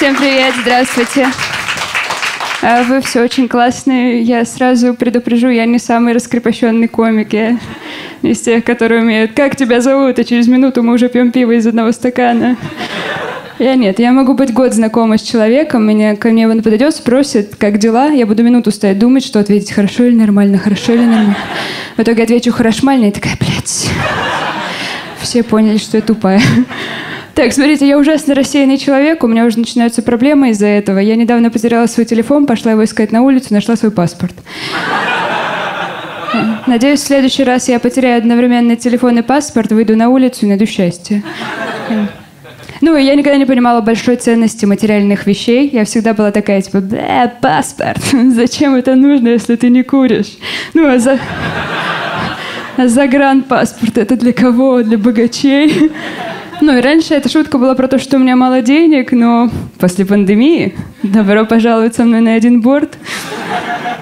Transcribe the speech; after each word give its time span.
Всем 0.00 0.16
привет, 0.16 0.54
здравствуйте. 0.62 1.28
А, 2.62 2.84
Вы 2.84 3.02
все 3.02 3.22
очень 3.22 3.48
классные. 3.48 4.22
Я 4.22 4.46
сразу 4.46 4.94
предупрежу, 4.94 5.50
я 5.50 5.66
не 5.66 5.78
самый 5.78 6.14
раскрепощенный 6.14 6.88
комик. 6.88 7.34
Я 7.34 7.58
из 8.22 8.40
тех, 8.40 8.64
которые 8.64 9.02
умеют 9.02 9.32
«Как 9.32 9.56
тебя 9.56 9.82
зовут?» 9.82 10.18
И 10.18 10.24
через 10.24 10.48
минуту 10.48 10.82
мы 10.82 10.94
уже 10.94 11.10
пьем 11.10 11.32
пиво 11.32 11.52
из 11.52 11.66
одного 11.66 11.92
стакана. 11.92 12.56
Я 13.58 13.74
нет, 13.74 13.98
я 13.98 14.12
могу 14.12 14.32
быть 14.32 14.54
год 14.54 14.72
знакома 14.72 15.18
с 15.18 15.22
человеком, 15.22 15.86
меня, 15.86 16.16
ко 16.16 16.30
мне 16.30 16.48
он 16.48 16.62
подойдет, 16.62 16.94
спросит, 16.94 17.56
как 17.56 17.76
дела, 17.76 18.06
я 18.08 18.24
буду 18.24 18.42
минуту 18.42 18.70
стоять, 18.70 18.98
думать, 18.98 19.22
что 19.22 19.38
ответить, 19.38 19.70
хорошо 19.70 20.04
или 20.04 20.14
нормально, 20.14 20.56
хорошо 20.56 20.94
или 20.94 21.02
нормально. 21.02 21.36
В 21.98 22.00
итоге 22.00 22.22
отвечу 22.22 22.52
хорошмально 22.52 23.08
и 23.08 23.10
такая, 23.10 23.36
блядь. 23.38 23.90
Все 25.20 25.42
поняли, 25.42 25.76
что 25.76 25.98
я 25.98 26.02
тупая. 26.02 26.40
Так, 27.34 27.52
смотрите, 27.52 27.86
я 27.86 27.98
ужасно 27.98 28.34
рассеянный 28.34 28.76
человек, 28.76 29.22
у 29.22 29.26
меня 29.26 29.44
уже 29.44 29.58
начинаются 29.58 30.02
проблемы 30.02 30.50
из-за 30.50 30.66
этого. 30.66 30.98
Я 30.98 31.16
недавно 31.16 31.50
потеряла 31.50 31.86
свой 31.86 32.04
телефон, 32.04 32.46
пошла 32.46 32.72
его 32.72 32.84
искать 32.84 33.12
на 33.12 33.22
улицу, 33.22 33.54
нашла 33.54 33.76
свой 33.76 33.92
паспорт. 33.92 34.34
Надеюсь, 36.66 37.00
в 37.00 37.06
следующий 37.06 37.44
раз 37.44 37.68
я 37.68 37.80
потеряю 37.80 38.18
одновременно 38.18 38.76
телефон 38.76 39.18
и 39.18 39.22
паспорт, 39.22 39.72
выйду 39.72 39.96
на 39.96 40.08
улицу 40.08 40.46
и 40.46 40.48
найду 40.48 40.66
счастье. 40.66 41.22
Ну, 42.80 42.96
и 42.96 43.02
я 43.02 43.14
никогда 43.14 43.36
не 43.36 43.44
понимала 43.44 43.82
большой 43.82 44.16
ценности 44.16 44.64
материальных 44.64 45.26
вещей. 45.26 45.68
Я 45.70 45.84
всегда 45.84 46.14
была 46.14 46.30
такая, 46.30 46.62
типа, 46.62 46.80
бля, 46.80 47.32
паспорт, 47.40 48.02
зачем 48.34 48.74
это 48.74 48.94
нужно, 48.94 49.28
если 49.28 49.56
ты 49.56 49.68
не 49.68 49.82
куришь? 49.82 50.38
Ну, 50.72 50.88
а 50.88 50.98
за... 50.98 51.18
А 52.76 52.88
загранпаспорт 52.88 53.98
это 53.98 54.16
для 54.16 54.32
кого? 54.32 54.82
Для 54.82 54.96
богачей? 54.96 55.90
Ну, 56.60 56.76
и 56.76 56.80
раньше 56.80 57.14
эта 57.14 57.30
шутка 57.30 57.56
была 57.56 57.74
про 57.74 57.88
то, 57.88 57.98
что 57.98 58.16
у 58.16 58.20
меня 58.20 58.36
мало 58.36 58.60
денег, 58.60 59.12
но 59.12 59.50
после 59.78 60.04
пандемии 60.04 60.74
добро 61.02 61.46
пожаловать 61.46 61.94
со 61.94 62.04
мной 62.04 62.20
на 62.20 62.34
один 62.34 62.60
борт. 62.60 62.98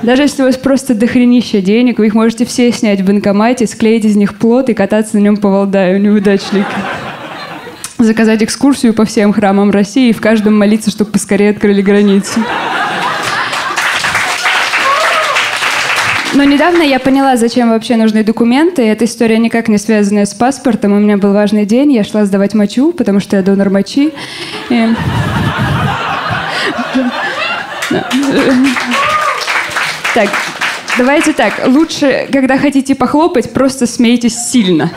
Даже 0.03 0.23
если 0.23 0.43
у 0.43 0.47
вас 0.47 0.57
просто 0.57 0.95
дохренища 0.95 1.61
денег, 1.61 1.99
вы 1.99 2.09
их 2.09 2.15
можете 2.15 2.45
все 2.45 2.73
снять 2.73 3.01
в 3.01 3.05
банкомате, 3.05 3.67
склеить 3.67 4.05
из 4.05 4.17
них 4.17 4.37
плод 4.37 4.69
и 4.71 4.75
кататься 4.75 5.17
на 5.17 5.21
нем 5.21 5.37
по 5.37 5.49
Валдаю, 5.49 6.01
неудачник. 6.01 6.67
Заказать 7.99 8.43
экскурсию 8.43 8.93
по 8.93 9.05
всем 9.05 9.33
храмам 9.33 9.71
России 9.71 10.11
и 10.11 10.13
в 10.13 10.21
каждом 10.21 10.57
молиться, 10.57 10.91
чтобы 10.91 11.13
поскорее 11.13 11.51
открыли 11.51 11.83
границу. 11.83 12.41
Но 16.39 16.45
недавно 16.45 16.83
я 16.83 17.01
поняла, 17.01 17.37
зачем 17.37 17.71
вообще 17.71 17.97
нужны 17.97 18.23
документы. 18.23 18.87
Эта 18.87 19.07
история 19.07 19.39
никак 19.39 19.67
не 19.67 19.77
связанная 19.77 20.25
с 20.25 20.35
паспортом. 20.35 20.93
У 20.93 21.01
меня 21.01 21.17
был 21.17 21.33
важный 21.33 21.67
день, 21.67 21.93
я 21.93 22.05
шла 22.05 22.25
сдавать 22.27 22.55
мочу, 22.55 22.93
потому 22.93 23.19
что 23.19 23.35
я 23.35 23.43
донор 23.43 23.71
мочи. 23.71 24.13
И... 24.71 24.95
Так, 30.15 30.29
давайте 30.97 31.33
так. 31.33 31.55
Лучше, 31.67 32.29
когда 32.31 32.57
хотите 32.57 32.95
похлопать, 32.95 33.53
просто 33.53 33.89
смейтесь 33.89 34.39
сильно. 34.39 34.93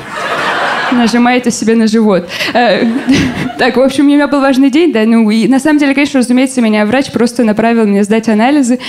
Нажимаете 0.91 1.51
себе 1.51 1.75
на 1.75 1.87
живот. 1.87 2.29
Э, 2.53 2.85
Так, 3.57 3.77
в 3.77 3.81
общем, 3.81 4.05
у 4.05 4.07
меня 4.07 4.27
был 4.27 4.41
важный 4.41 4.71
день, 4.71 4.91
да, 4.91 5.03
ну, 5.05 5.29
и 5.29 5.47
на 5.47 5.59
самом 5.59 5.77
деле, 5.77 5.93
конечно, 5.93 6.19
разумеется, 6.19 6.61
меня 6.61 6.83
врач 6.85 7.11
просто 7.11 7.43
направил 7.43 7.85
мне 7.85 8.03
сдать 8.03 8.27
анализы, 8.27 8.79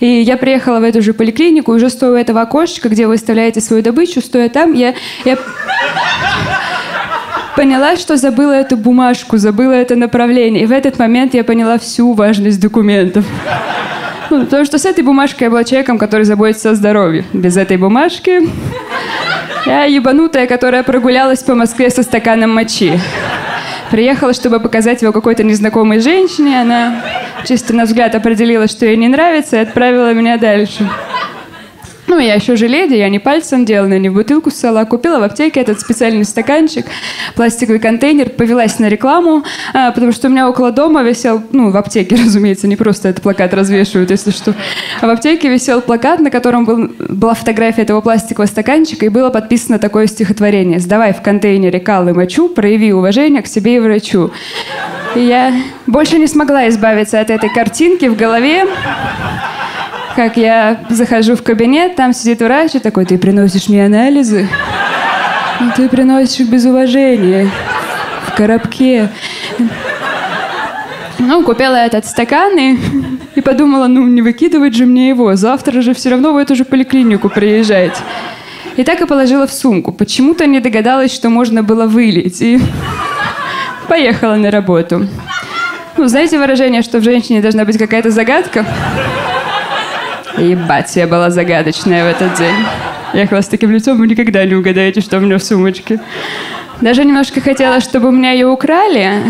и 0.00 0.06
я 0.06 0.38
приехала 0.38 0.80
в 0.80 0.84
эту 0.84 1.02
же 1.02 1.12
поликлинику, 1.12 1.72
уже 1.72 1.90
стоя 1.90 2.12
у 2.12 2.14
этого 2.14 2.40
окошечка, 2.40 2.88
где 2.88 3.06
вы 3.06 3.12
выставляете 3.12 3.60
свою 3.60 3.82
добычу, 3.82 4.22
стоя 4.22 4.48
там, 4.48 4.72
я, 4.72 4.94
я 5.26 5.36
поняла, 7.56 7.96
что 7.96 8.16
забыла 8.16 8.52
эту 8.52 8.78
бумажку, 8.78 9.36
забыла 9.36 9.72
это 9.72 9.96
направление, 9.96 10.62
и 10.62 10.66
в 10.66 10.72
этот 10.72 10.98
момент 10.98 11.34
я 11.34 11.44
поняла 11.44 11.78
всю 11.78 12.14
важность 12.14 12.58
документов. 12.58 13.26
Ну, 14.30 14.44
потому 14.46 14.64
что 14.64 14.78
с 14.78 14.86
этой 14.86 15.04
бумажкой 15.04 15.46
я 15.46 15.50
была 15.50 15.62
человеком, 15.62 15.98
который 15.98 16.24
заботится 16.24 16.70
о 16.70 16.74
здоровье. 16.74 17.26
Без 17.34 17.58
этой 17.58 17.76
бумажки 17.76 18.48
я 19.66 19.84
ебанутая, 19.84 20.46
которая 20.46 20.82
прогулялась 20.82 21.42
по 21.42 21.54
Москве 21.54 21.90
со 21.90 22.02
стаканом 22.02 22.54
мочи. 22.54 22.98
Приехала, 23.90 24.32
чтобы 24.32 24.58
показать 24.60 25.02
его 25.02 25.12
какой-то 25.12 25.44
незнакомой 25.44 26.00
женщине. 26.00 26.62
Она 26.62 27.02
чисто 27.44 27.74
на 27.74 27.84
взгляд 27.84 28.14
определила, 28.14 28.66
что 28.66 28.86
ей 28.86 28.96
не 28.96 29.08
нравится, 29.08 29.56
и 29.56 29.60
отправила 29.60 30.12
меня 30.14 30.38
дальше. 30.38 30.88
Ну, 32.12 32.18
я 32.18 32.34
еще 32.34 32.56
же 32.56 32.66
леди, 32.68 32.94
я 32.94 33.08
не 33.08 33.18
пальцем 33.18 33.64
делала, 33.64 33.98
не 33.98 34.10
в 34.10 34.12
бутылку 34.12 34.50
ссала. 34.50 34.84
Купила 34.84 35.18
в 35.18 35.22
аптеке 35.22 35.60
этот 35.60 35.80
специальный 35.80 36.26
стаканчик, 36.26 36.84
пластиковый 37.34 37.80
контейнер, 37.80 38.28
повелась 38.28 38.78
на 38.78 38.90
рекламу, 38.90 39.44
а, 39.72 39.92
потому 39.92 40.12
что 40.12 40.28
у 40.28 40.30
меня 40.30 40.46
около 40.46 40.72
дома 40.72 41.02
висел, 41.02 41.42
ну, 41.52 41.70
в 41.70 41.76
аптеке, 41.78 42.16
разумеется, 42.22 42.68
не 42.68 42.76
просто 42.76 43.08
этот 43.08 43.22
плакат 43.22 43.54
развешивают, 43.54 44.10
если 44.10 44.30
что. 44.30 44.54
А 45.00 45.06
в 45.06 45.08
аптеке 45.08 45.48
висел 45.48 45.80
плакат, 45.80 46.20
на 46.20 46.30
котором 46.30 46.66
был, 46.66 46.90
была 46.98 47.32
фотография 47.32 47.80
этого 47.80 48.02
пластикового 48.02 48.46
стаканчика, 48.46 49.06
и 49.06 49.08
было 49.08 49.30
подписано 49.30 49.78
такое 49.78 50.06
стихотворение. 50.06 50.80
«Сдавай 50.80 51.14
в 51.14 51.22
контейнере 51.22 51.80
кал 51.80 52.06
и 52.08 52.12
мочу, 52.12 52.50
прояви 52.50 52.92
уважение 52.92 53.40
к 53.40 53.46
себе 53.46 53.76
и 53.76 53.80
врачу». 53.80 54.30
И 55.16 55.20
я 55.20 55.54
больше 55.86 56.18
не 56.18 56.26
смогла 56.26 56.68
избавиться 56.68 57.20
от 57.20 57.30
этой 57.30 57.48
картинки 57.48 58.04
в 58.04 58.16
голове 58.16 58.66
как 60.14 60.36
я 60.36 60.84
захожу 60.90 61.36
в 61.36 61.42
кабинет, 61.42 61.96
там 61.96 62.12
сидит 62.12 62.40
врач 62.40 62.74
и 62.74 62.78
такой, 62.78 63.04
ты 63.04 63.18
приносишь 63.18 63.68
мне 63.68 63.86
анализы? 63.86 64.48
Ну, 65.60 65.70
ты 65.76 65.88
приносишь 65.88 66.40
их 66.40 66.48
без 66.48 66.64
уважения, 66.64 67.48
в 68.26 68.34
коробке. 68.34 69.08
Ну, 71.18 71.44
купила 71.44 71.76
этот 71.76 72.04
стакан 72.04 72.58
и, 72.58 72.78
и 73.36 73.40
подумала, 73.40 73.86
ну, 73.86 74.06
не 74.06 74.22
выкидывать 74.22 74.74
же 74.74 74.86
мне 74.86 75.08
его. 75.08 75.36
Завтра 75.36 75.80
же 75.80 75.94
все 75.94 76.10
равно 76.10 76.32
в 76.32 76.36
эту 76.36 76.56
же 76.56 76.64
поликлинику 76.64 77.28
приезжать. 77.28 77.96
И 78.76 78.84
так 78.84 79.00
и 79.00 79.06
положила 79.06 79.46
в 79.46 79.52
сумку. 79.52 79.92
Почему-то 79.92 80.46
не 80.46 80.60
догадалась, 80.60 81.14
что 81.14 81.28
можно 81.28 81.62
было 81.62 81.86
вылить. 81.86 82.40
И 82.40 82.58
поехала 83.88 84.34
на 84.34 84.50
работу. 84.50 85.06
Ну, 85.96 86.08
знаете 86.08 86.38
выражение, 86.38 86.82
что 86.82 86.98
в 86.98 87.02
женщине 87.02 87.40
должна 87.42 87.64
быть 87.64 87.78
какая-то 87.78 88.10
загадка? 88.10 88.64
Ебать, 90.42 90.96
я 90.96 91.06
была 91.06 91.30
загадочная 91.30 92.04
в 92.04 92.08
этот 92.08 92.36
день. 92.36 92.54
Ехала 93.14 93.42
с 93.42 93.48
таким 93.48 93.70
лицом, 93.70 93.98
вы 93.98 94.08
никогда 94.08 94.44
не 94.44 94.54
угадаете, 94.54 95.00
что 95.00 95.18
у 95.18 95.20
меня 95.20 95.38
в 95.38 95.44
сумочке. 95.44 96.00
Даже 96.80 97.04
немножко 97.04 97.40
хотела, 97.40 97.80
чтобы 97.80 98.08
у 98.08 98.10
меня 98.10 98.32
ее 98.32 98.48
украли. 98.48 99.22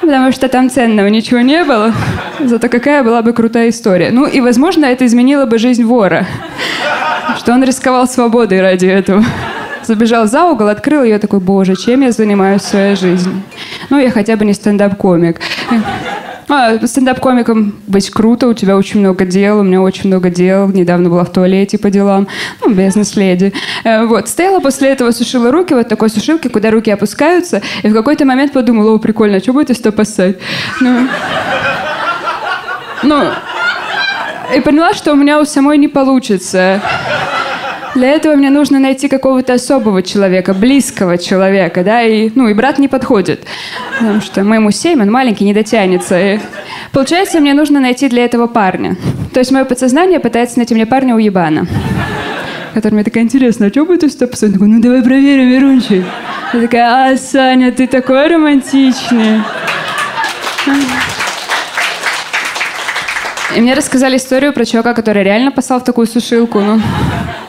Потому 0.00 0.32
что 0.32 0.48
там 0.48 0.68
ценного 0.68 1.06
ничего 1.06 1.40
не 1.40 1.64
было. 1.64 1.94
Зато 2.40 2.68
какая 2.68 3.02
была 3.02 3.22
бы 3.22 3.32
крутая 3.32 3.70
история. 3.70 4.10
Ну 4.10 4.26
и, 4.26 4.40
возможно, 4.40 4.84
это 4.84 5.06
изменило 5.06 5.46
бы 5.46 5.56
жизнь 5.56 5.84
вора. 5.84 6.26
Что 7.38 7.52
он 7.52 7.64
рисковал 7.64 8.06
свободой 8.06 8.60
ради 8.60 8.86
этого. 8.86 9.24
Забежал 9.82 10.26
за 10.26 10.44
угол, 10.44 10.68
открыл 10.68 11.02
ее, 11.02 11.18
такой, 11.18 11.40
боже, 11.40 11.76
чем 11.76 12.02
я 12.02 12.12
занимаюсь 12.12 12.62
в 12.62 12.66
своей 12.66 12.96
жизни? 12.96 13.42
Ну, 13.88 13.98
я 13.98 14.10
хотя 14.10 14.36
бы 14.36 14.44
не 14.44 14.52
стендап-комик. 14.52 15.40
А, 16.48 16.78
стендап-комиком 16.86 17.74
быть 17.86 18.10
круто, 18.10 18.48
у 18.48 18.54
тебя 18.54 18.76
очень 18.76 19.00
много 19.00 19.24
дел, 19.24 19.60
у 19.60 19.62
меня 19.62 19.80
очень 19.80 20.08
много 20.08 20.30
дел. 20.30 20.68
Недавно 20.68 21.08
была 21.08 21.24
в 21.24 21.32
туалете 21.32 21.78
по 21.78 21.90
делам. 21.90 22.28
Ну, 22.62 22.72
бизнес-леди. 22.72 23.52
Э, 23.84 24.04
Вот, 24.04 24.28
стояла 24.28 24.60
после 24.60 24.90
этого, 24.90 25.10
сушила 25.10 25.50
руки, 25.50 25.74
вот 25.74 25.88
такой 25.88 26.10
сушилки, 26.10 26.48
куда 26.48 26.70
руки 26.70 26.90
опускаются, 26.90 27.62
и 27.82 27.88
в 27.88 27.94
какой-то 27.94 28.24
момент 28.24 28.52
подумала, 28.52 28.90
о, 28.92 28.98
прикольно, 28.98 29.38
а 29.38 29.40
что 29.40 29.52
будет, 29.52 29.70
если 29.70 29.90
поссать? 29.90 30.38
Ну, 30.80 31.08
ну, 33.02 33.24
и 34.54 34.60
поняла, 34.60 34.94
что 34.94 35.12
у 35.12 35.16
меня 35.16 35.40
у 35.40 35.44
самой 35.44 35.78
не 35.78 35.88
получится. 35.88 36.80
Для 37.94 38.10
этого 38.10 38.34
мне 38.34 38.50
нужно 38.50 38.80
найти 38.80 39.08
какого-то 39.08 39.54
особого 39.54 40.02
человека, 40.02 40.52
близкого 40.52 41.16
человека, 41.16 41.84
да, 41.84 42.02
и, 42.02 42.30
ну, 42.34 42.48
и 42.48 42.54
брат 42.54 42.78
не 42.78 42.88
подходит, 42.88 43.44
потому 43.98 44.20
что 44.20 44.42
моему 44.42 44.72
семь, 44.72 45.00
он 45.00 45.12
маленький, 45.12 45.44
не 45.44 45.54
дотянется. 45.54 46.18
И 46.18 46.40
получается, 46.92 47.38
мне 47.38 47.54
нужно 47.54 47.78
найти 47.78 48.08
для 48.08 48.24
этого 48.24 48.48
парня. 48.48 48.96
То 49.32 49.38
есть 49.38 49.52
мое 49.52 49.64
подсознание 49.64 50.18
пытается 50.18 50.58
найти 50.58 50.74
мне 50.74 50.86
парня 50.86 51.14
уебана, 51.14 51.66
который 52.74 52.94
мне 52.94 53.04
такая, 53.04 53.22
интересно, 53.22 53.66
а 53.66 53.70
что 53.70 53.84
будет, 53.84 54.02
если? 54.02 54.26
Я 54.26 54.52
такой, 54.52 54.66
ну, 54.68 54.80
давай 54.80 55.02
проверим, 55.02 55.48
Верунчик. 55.50 56.04
Я 56.52 56.60
такая, 56.60 57.12
а, 57.12 57.16
Саня, 57.16 57.70
ты 57.70 57.86
такой 57.86 58.26
романтичный. 58.26 59.40
И 63.56 63.60
мне 63.60 63.74
рассказали 63.74 64.16
историю 64.16 64.52
про 64.52 64.64
чувака, 64.64 64.94
который 64.94 65.22
реально 65.22 65.52
послал 65.52 65.78
в 65.78 65.84
такую 65.84 66.08
сушилку. 66.08 66.60
Ну, 66.60 66.80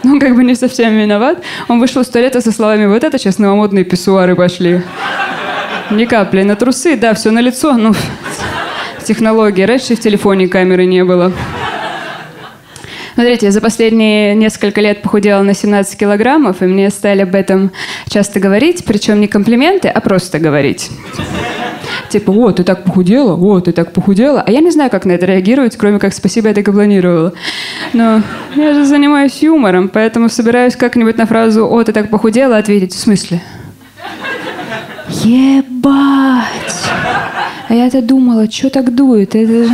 ну, 0.06 0.12
он 0.14 0.20
как 0.20 0.36
бы 0.36 0.44
не 0.44 0.56
совсем 0.56 0.96
виноват. 0.96 1.44
Он 1.68 1.80
вышел 1.80 2.02
из 2.04 2.08
туалета 2.08 2.40
со 2.40 2.52
словами 2.52 2.86
«Вот 2.86 3.04
это 3.04 3.18
сейчас 3.18 3.40
новомодные 3.40 3.84
писсуары 3.84 4.36
пошли». 4.36 4.84
Ни 5.90 6.06
капли. 6.06 6.44
На 6.44 6.56
трусы, 6.56 6.96
да, 6.96 7.14
все 7.14 7.32
на 7.32 7.42
лицо. 7.42 7.74
Ну, 7.74 7.94
технологии. 9.04 9.64
Раньше 9.64 9.96
в 9.96 10.00
телефоне 10.00 10.48
камеры 10.48 10.86
не 10.86 11.04
было. 11.04 11.32
Смотрите, 13.16 13.46
я 13.46 13.52
за 13.54 13.62
последние 13.62 14.36
несколько 14.36 14.82
лет 14.82 15.02
похудела 15.02 15.42
на 15.42 15.54
17 15.54 15.98
килограммов, 15.98 16.62
и 16.62 16.66
мне 16.66 16.90
стали 16.90 17.22
об 17.22 17.34
этом 17.34 17.72
часто 18.10 18.42
говорить, 18.42 18.84
причем 18.86 19.22
не 19.22 19.28
комплименты, 19.28 19.88
а 19.88 20.02
просто 20.02 20.38
говорить. 20.38 20.92
Типа, 22.10 22.32
о, 22.32 22.52
ты 22.52 22.66
так 22.66 22.84
похудела, 22.84 23.34
о, 23.36 23.62
ты 23.62 23.72
так 23.72 23.94
похудела. 23.94 24.44
А 24.46 24.52
я 24.52 24.60
не 24.60 24.70
знаю, 24.70 24.90
как 24.90 25.06
на 25.06 25.14
это 25.14 25.26
реагировать, 25.26 25.78
кроме 25.78 25.98
как 25.98 26.14
спасибо, 26.14 26.50
я 26.50 26.54
так 26.54 26.68
и 26.68 26.72
планировала. 26.74 27.34
Но 27.94 28.22
я 28.56 28.74
же 28.74 28.84
занимаюсь 28.84 29.42
юмором, 29.42 29.88
поэтому 29.88 30.28
собираюсь 30.28 30.76
как-нибудь 30.76 31.18
на 31.18 31.26
фразу 31.26 31.66
«О, 31.66 31.84
ты 31.86 31.94
так 31.94 32.10
похудела» 32.10 32.58
ответить 32.58 32.94
«В 32.94 33.00
смысле?» 33.00 33.42
Ебать! 35.24 36.44
А 37.70 37.74
я-то 37.74 38.02
думала, 38.02 38.52
что 38.52 38.70
так 38.70 38.94
дует? 38.94 39.36
Это 39.36 39.66
же... 39.66 39.70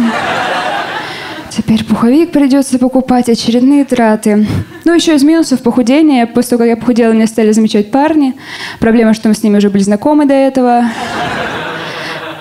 Теперь 1.61 1.85
пуховик 1.85 2.31
придется 2.31 2.79
покупать, 2.79 3.29
очередные 3.29 3.85
траты. 3.85 4.47
Ну, 4.83 4.95
еще 4.95 5.13
из 5.13 5.21
минусов 5.21 5.61
похудения. 5.61 6.25
После 6.25 6.57
того, 6.57 6.59
как 6.63 6.69
я 6.69 6.75
похудела, 6.75 7.11
меня 7.11 7.27
стали 7.27 7.51
замечать 7.51 7.91
парни. 7.91 8.33
Проблема, 8.79 9.13
что 9.13 9.27
мы 9.27 9.35
с 9.35 9.43
ними 9.43 9.57
уже 9.57 9.69
были 9.69 9.83
знакомы 9.83 10.25
до 10.25 10.33
этого. 10.33 10.85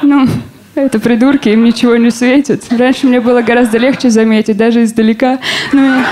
Ну, 0.00 0.26
это 0.74 0.98
придурки, 0.98 1.50
им 1.50 1.64
ничего 1.64 1.96
не 1.96 2.10
светит. 2.10 2.64
Раньше 2.70 3.08
мне 3.08 3.20
было 3.20 3.42
гораздо 3.42 3.76
легче 3.76 4.08
заметить, 4.08 4.56
даже 4.56 4.84
издалека. 4.84 5.38
Ну, 5.74 6.02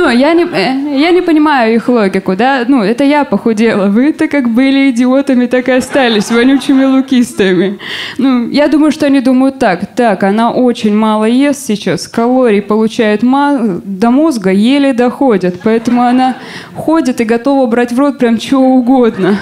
ну, 0.00 0.10
я 0.10 0.34
не, 0.34 0.44
э, 0.44 0.98
я 0.98 1.10
не 1.10 1.20
понимаю 1.20 1.74
их 1.74 1.88
логику, 1.88 2.36
да? 2.36 2.64
Ну, 2.68 2.82
это 2.82 3.04
я 3.04 3.24
похудела. 3.24 3.86
Вы-то 3.86 4.28
как 4.28 4.48
были 4.48 4.90
идиотами, 4.90 5.46
так 5.46 5.68
и 5.68 5.72
остались 5.72 6.30
вонючими 6.30 6.84
лукистами. 6.84 7.78
Ну, 8.18 8.48
я 8.48 8.68
думаю, 8.68 8.92
что 8.92 9.06
они 9.06 9.20
думают 9.20 9.58
так. 9.58 9.94
Так, 9.94 10.22
она 10.22 10.52
очень 10.52 10.96
мало 10.96 11.24
ест 11.24 11.66
сейчас, 11.66 12.08
калорий 12.08 12.62
получает 12.62 13.22
мало, 13.22 13.80
до 13.84 14.10
мозга 14.10 14.50
еле 14.50 14.92
доходят. 14.92 15.60
Поэтому 15.62 16.02
она 16.02 16.36
ходит 16.74 17.20
и 17.20 17.24
готова 17.24 17.66
брать 17.66 17.92
в 17.92 17.98
рот 17.98 18.18
прям 18.18 18.38
чего 18.38 18.76
угодно. 18.76 19.38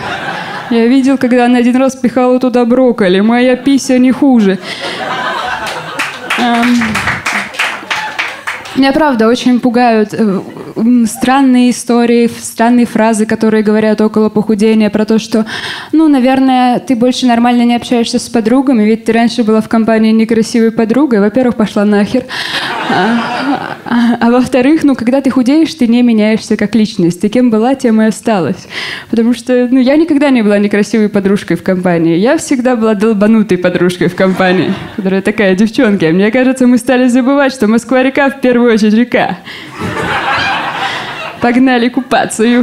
Я 0.70 0.87
видел, 0.87 1.19
когда 1.19 1.46
она 1.46 1.58
один 1.58 1.76
раз 1.76 1.94
пихала 1.96 2.38
туда 2.40 2.64
брокколи. 2.64 3.20
Моя 3.20 3.56
пися 3.56 3.99
не 3.99 4.12
хуже. 4.12 4.58
Эм... 6.38 6.76
Меня, 8.78 8.92
правда, 8.92 9.26
очень 9.26 9.58
пугают 9.58 10.14
э, 10.14 10.40
странные 11.06 11.70
истории, 11.70 12.30
странные 12.40 12.86
фразы, 12.86 13.26
которые 13.26 13.62
говорят 13.62 14.00
около 14.00 14.28
похудения, 14.28 14.90
про 14.90 15.04
то, 15.04 15.19
что, 15.19 15.46
ну, 15.92 16.08
наверное, 16.08 16.78
ты 16.78 16.94
больше 16.94 17.26
нормально 17.26 17.62
не 17.62 17.75
общаешься 17.75 18.19
с 18.19 18.28
подругами, 18.28 18.82
ведь 18.84 19.04
ты 19.04 19.12
раньше 19.12 19.42
была 19.42 19.60
в 19.60 19.69
компании 19.69 20.12
некрасивой 20.12 20.70
подругой. 20.70 21.20
Во-первых, 21.20 21.56
пошла 21.56 21.84
нахер. 21.84 22.25
А, 22.90 23.76
а, 23.84 24.16
а 24.20 24.30
во-вторых, 24.30 24.84
ну, 24.84 24.94
когда 24.94 25.20
ты 25.20 25.30
худеешь, 25.30 25.75
ты 25.75 25.86
не 25.86 26.02
меняешься 26.02 26.56
как 26.56 26.75
личность. 26.75 27.20
Ты 27.20 27.28
кем 27.28 27.50
была, 27.50 27.75
тем 27.75 28.00
и 28.00 28.06
осталась. 28.06 28.69
Потому 29.10 29.34
что, 29.34 29.69
ну, 29.70 29.78
я 29.80 29.96
никогда 29.96 30.30
не 30.30 30.42
была 30.42 30.58
некрасивой 30.58 31.08
подружкой 31.08 31.56
в 31.56 31.62
компании. 31.62 32.16
Я 32.16 32.36
всегда 32.36 32.76
была 32.76 32.94
долбанутой 32.94 33.58
подружкой 33.58 34.08
в 34.08 34.14
компании, 34.14 34.72
которая 34.96 35.22
такая, 35.22 35.54
девчонки, 35.54 36.04
мне 36.06 36.30
кажется, 36.30 36.66
мы 36.66 36.78
стали 36.78 37.08
забывать, 37.08 37.52
что 37.52 37.66
Москва-река 37.66 38.30
в 38.30 38.40
первую 38.40 38.75
очередь 38.75 38.94
река. 38.94 39.38
Погнали 41.40 41.88
купаться 41.88 42.44
и, 42.44 42.56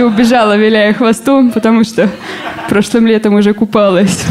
убежала, 0.00 0.56
виляя 0.56 0.94
хвостом, 0.94 1.50
потому 1.50 1.84
что 1.84 2.08
прошлым 2.68 3.06
летом 3.06 3.34
уже 3.34 3.52
купалась. 3.52 4.24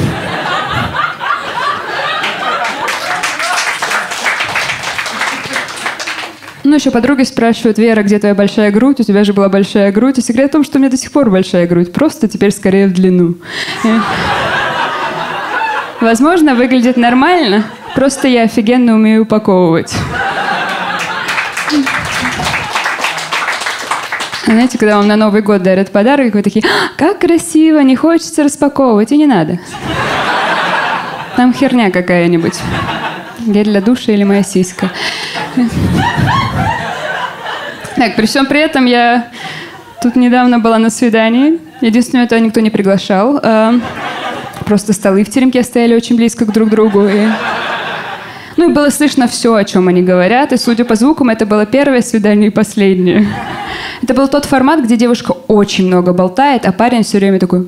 Ну, 6.64 6.76
еще 6.76 6.90
подруги 6.90 7.24
спрашивают, 7.24 7.78
Вера, 7.78 8.02
где 8.02 8.18
твоя 8.18 8.34
большая 8.34 8.72
грудь? 8.72 9.02
У 9.02 9.04
тебя 9.04 9.26
же 9.26 9.34
была 9.34 9.50
большая 9.50 9.92
грудь. 9.92 10.20
И 10.20 10.22
секрет 10.22 10.52
в 10.52 10.54
том, 10.54 10.64
что 10.64 10.78
у 10.78 10.80
меня 10.80 10.90
до 10.90 10.96
сих 10.96 11.12
пор 11.12 11.30
большая 11.30 11.68
грудь. 11.68 11.92
Просто 11.92 12.30
теперь 12.30 12.52
скорее 12.52 12.88
в 12.88 12.94
длину. 12.94 13.36
Возможно, 16.00 16.56
выглядит 16.56 16.96
нормально. 16.96 17.66
Просто 17.94 18.30
я 18.30 18.44
офигенно 18.44 18.96
умею 18.96 19.24
упаковывать. 19.24 19.94
Знаете, 24.52 24.78
когда 24.78 24.98
вам 24.98 25.08
на 25.08 25.16
Новый 25.16 25.42
год 25.42 25.64
дарят 25.64 25.92
подарок, 25.92 26.34
вы 26.34 26.42
такие, 26.44 26.66
«А, 26.66 26.98
как 26.98 27.20
красиво, 27.20 27.80
не 27.80 27.96
хочется 27.96 28.44
распаковывать, 28.44 29.14
и 29.14 29.18
не 29.18 29.26
надо. 29.26 29.60
Там 31.38 31.54
херня 31.54 31.90
какая-нибудь. 31.90 32.60
Гель 33.40 33.64
для 33.64 33.80
душа 33.80 34.12
или 34.12 34.24
моя 34.24 34.44
сиська. 34.44 34.92
Так, 37.96 38.16
при 38.18 38.26
всем 38.26 38.46
при 38.46 38.60
этом 38.60 38.86
я 38.86 39.30
тут 40.04 40.18
недавно 40.18 40.60
была 40.60 40.80
на 40.80 40.90
свидании. 40.90 41.60
Единственное, 41.80 42.26
это 42.26 42.38
никто 42.40 42.60
не 42.60 42.70
приглашал. 42.70 43.40
А, 43.42 43.76
просто 44.66 44.92
столы 44.92 45.24
в 45.24 45.30
теремке 45.30 45.64
стояли 45.64 45.96
очень 45.96 46.18
близко 46.18 46.46
к 46.46 46.52
друг 46.52 46.70
другу. 46.70 47.08
И... 47.08 47.28
Ну 48.58 48.70
и 48.70 48.74
было 48.74 48.90
слышно 48.90 49.30
все, 49.30 49.56
о 49.56 49.64
чем 49.64 49.88
они 49.88 50.02
говорят. 50.02 50.52
И 50.52 50.58
судя 50.58 50.84
по 50.84 50.96
звукам, 50.96 51.30
это 51.30 51.46
было 51.46 51.66
первое 51.66 52.02
свидание 52.02 52.50
и 52.50 52.52
последнее. 52.52 53.26
Это 54.02 54.14
был 54.14 54.28
тот 54.28 54.46
формат, 54.46 54.84
где 54.84 54.98
девушка 54.98 55.32
очень 55.48 55.88
много 55.88 56.14
болтает, 56.14 56.66
а 56.66 56.72
парень 56.72 57.04
все 57.04 57.20
время 57.20 57.40
такой... 57.40 57.68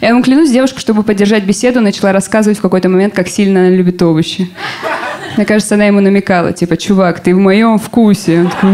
Я 0.00 0.12
вам 0.12 0.22
клянусь, 0.22 0.50
девушка, 0.50 0.80
чтобы 0.80 1.02
поддержать 1.02 1.44
беседу, 1.44 1.80
начала 1.80 2.12
рассказывать 2.12 2.58
в 2.58 2.62
какой-то 2.62 2.88
момент, 2.88 3.14
как 3.14 3.28
сильно 3.28 3.60
она 3.60 3.70
любит 3.70 4.02
овощи. 4.02 4.50
Мне 5.36 5.46
кажется, 5.46 5.76
она 5.76 5.86
ему 5.86 6.00
намекала, 6.00 6.52
типа, 6.52 6.76
чувак, 6.76 7.20
ты 7.20 7.34
в 7.34 7.38
моем 7.38 7.78
вкусе. 7.78 8.40
Он 8.40 8.48
такой, 8.50 8.70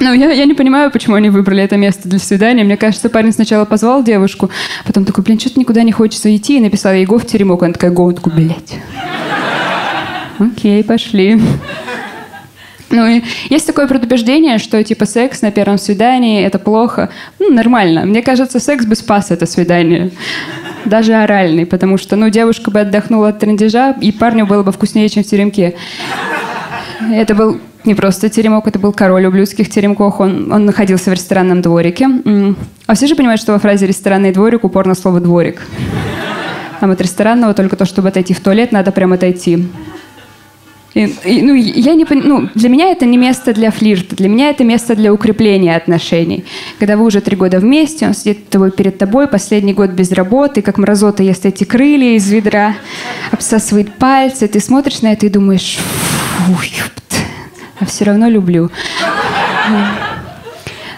ну, 0.00 0.14
я, 0.14 0.30
я 0.32 0.46
не 0.46 0.54
понимаю, 0.54 0.90
почему 0.90 1.16
они 1.16 1.28
выбрали 1.28 1.62
это 1.62 1.76
место 1.76 2.08
для 2.08 2.18
свидания. 2.18 2.64
Мне 2.64 2.78
кажется, 2.78 3.10
парень 3.10 3.32
сначала 3.32 3.66
позвал 3.66 4.02
девушку, 4.02 4.48
потом 4.86 5.04
такой, 5.04 5.22
блин, 5.22 5.38
что-то 5.38 5.60
никуда 5.60 5.82
не 5.82 5.92
хочется 5.92 6.34
идти, 6.34 6.56
и 6.56 6.60
написал 6.60 6.94
ей 6.94 7.04
«го 7.04 7.18
в 7.18 7.26
теремок». 7.26 7.62
Она 7.62 7.74
такая 7.74 7.90
«го», 7.90 8.04
он 8.04 8.14
такой, 8.14 8.32
блядь. 8.32 8.78
Окей, 10.38 10.82
пошли. 10.82 11.38
Ну, 12.90 13.06
и 13.06 13.22
есть 13.48 13.66
такое 13.66 13.86
предубеждение, 13.86 14.58
что 14.58 14.82
типа 14.82 15.06
секс 15.06 15.42
на 15.42 15.50
первом 15.52 15.78
свидании 15.78 16.44
это 16.44 16.58
плохо. 16.58 17.10
Ну, 17.38 17.52
нормально. 17.52 18.04
Мне 18.04 18.22
кажется, 18.22 18.58
секс 18.58 18.84
без 18.84 19.02
паса 19.02 19.34
это 19.34 19.46
свидание. 19.46 20.10
Даже 20.84 21.14
оральный, 21.14 21.66
потому 21.66 21.98
что, 21.98 22.16
ну, 22.16 22.28
девушка 22.30 22.70
бы 22.70 22.80
отдохнула 22.80 23.28
от 23.28 23.38
трендежа, 23.38 23.94
и 24.00 24.10
парню 24.12 24.46
было 24.46 24.62
бы 24.62 24.72
вкуснее, 24.72 25.08
чем 25.08 25.22
в 25.22 25.26
теремке. 25.26 25.74
Это 27.12 27.34
был 27.34 27.60
не 27.84 27.94
просто 27.94 28.28
теремок, 28.28 28.66
это 28.66 28.78
был 28.78 28.92
король 28.92 29.26
ублюдских 29.26 29.70
теремков. 29.70 30.20
Он, 30.20 30.52
он 30.52 30.66
находился 30.66 31.10
в 31.10 31.12
ресторанном 31.14 31.62
дворике. 31.62 32.08
А 32.86 32.94
все 32.94 33.06
же 33.06 33.14
понимают, 33.14 33.40
что 33.40 33.52
во 33.52 33.58
фразе 33.58 33.86
«ресторанный 33.86 34.32
дворик» 34.32 34.64
упорно 34.64 34.94
слово 34.94 35.20
«дворик». 35.20 35.62
А 36.80 36.90
от 36.90 37.00
ресторанного 37.00 37.52
только 37.52 37.76
то, 37.76 37.84
чтобы 37.84 38.08
отойти 38.08 38.32
в 38.32 38.40
туалет, 38.40 38.72
надо 38.72 38.90
прям 38.90 39.12
отойти. 39.12 39.68
И, 40.94 41.04
и, 41.24 41.42
ну, 41.42 41.54
я 41.54 41.94
не, 41.94 42.04
ну, 42.10 42.48
для 42.54 42.68
меня 42.68 42.90
это 42.90 43.06
не 43.06 43.16
место 43.16 43.54
для 43.54 43.70
флирта, 43.70 44.16
для 44.16 44.28
меня 44.28 44.50
это 44.50 44.64
место 44.64 44.96
для 44.96 45.12
укрепления 45.12 45.76
отношений. 45.76 46.44
Когда 46.78 46.96
вы 46.96 47.04
уже 47.04 47.20
три 47.20 47.36
года 47.36 47.60
вместе, 47.60 48.06
он 48.06 48.14
сидит 48.14 48.48
тобой, 48.48 48.72
перед 48.72 48.98
тобой, 48.98 49.28
последний 49.28 49.72
год 49.72 49.90
без 49.90 50.10
работы, 50.10 50.62
как 50.62 50.78
мразота 50.78 51.22
ест 51.22 51.46
эти 51.46 51.62
крылья 51.62 52.16
из 52.16 52.28
ведра, 52.28 52.74
обсасывает 53.30 53.92
пальцы, 53.94 54.48
ты 54.48 54.58
смотришь 54.58 55.02
на 55.02 55.12
это 55.12 55.26
и 55.26 55.28
думаешь, 55.28 55.78
фу, 55.78 56.56
а 57.78 57.86
все 57.86 58.04
равно 58.04 58.28
люблю. 58.28 58.70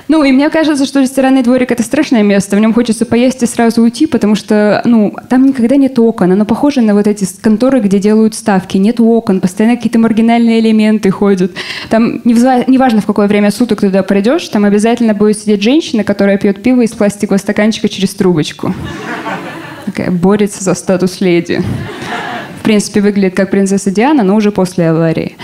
Ну, 0.09 0.25
и 0.25 0.33
мне 0.33 0.51
кажется, 0.51 0.85
что 0.85 1.01
ресторанный 1.01 1.43
дворик— 1.43 1.71
это 1.73 1.83
страшное 1.83 2.23
место. 2.23 2.57
В 2.57 2.61
нем 2.61 2.75
хочется 2.75 3.07
поесть 3.07 3.43
и 3.43 3.47
сразу 3.47 3.83
уйти, 3.83 4.07
потому 4.07 4.35
что, 4.35 4.83
ну, 4.85 5.15
там 5.29 5.47
никогда 5.47 5.77
нет 5.77 5.99
окон. 5.99 6.33
Оно 6.33 6.45
похоже 6.45 6.81
на 6.81 6.95
вот 6.95 7.07
эти 7.07 7.27
конторы, 7.41 7.81
где 7.81 7.99
делают 7.99 8.35
ставки. 8.35 8.77
Нет 8.77 9.01
окон, 9.01 9.41
постоянно 9.41 9.77
какие-то 9.77 9.99
маргинальные 9.99 10.61
элементы 10.61 11.11
ходят. 11.11 11.53
Там, 11.89 12.21
неважно, 12.25 13.01
в 13.01 13.07
какое 13.07 13.27
время 13.29 13.51
суток 13.51 13.81
туда 13.81 14.03
придешь, 14.03 14.49
там 14.49 14.65
обязательно 14.65 15.15
будет 15.15 15.39
сидеть 15.39 15.63
женщина, 15.63 16.05
которая 16.05 16.37
пьет 16.37 16.63
пиво 16.63 16.83
из 16.83 16.91
пластикового 16.91 17.39
стаканчика 17.39 17.89
через 17.89 18.15
трубочку. 18.15 18.75
Такая 19.87 20.11
борется 20.11 20.63
за 20.63 20.75
статус 20.75 21.21
леди. 21.21 21.63
В 22.61 22.65
принципе, 22.65 23.01
выглядит 23.01 23.35
как 23.35 23.51
принцесса 23.51 23.91
Диана, 23.91 24.23
но 24.23 24.37
уже 24.37 24.53
после 24.53 24.91
аварии. 24.91 25.37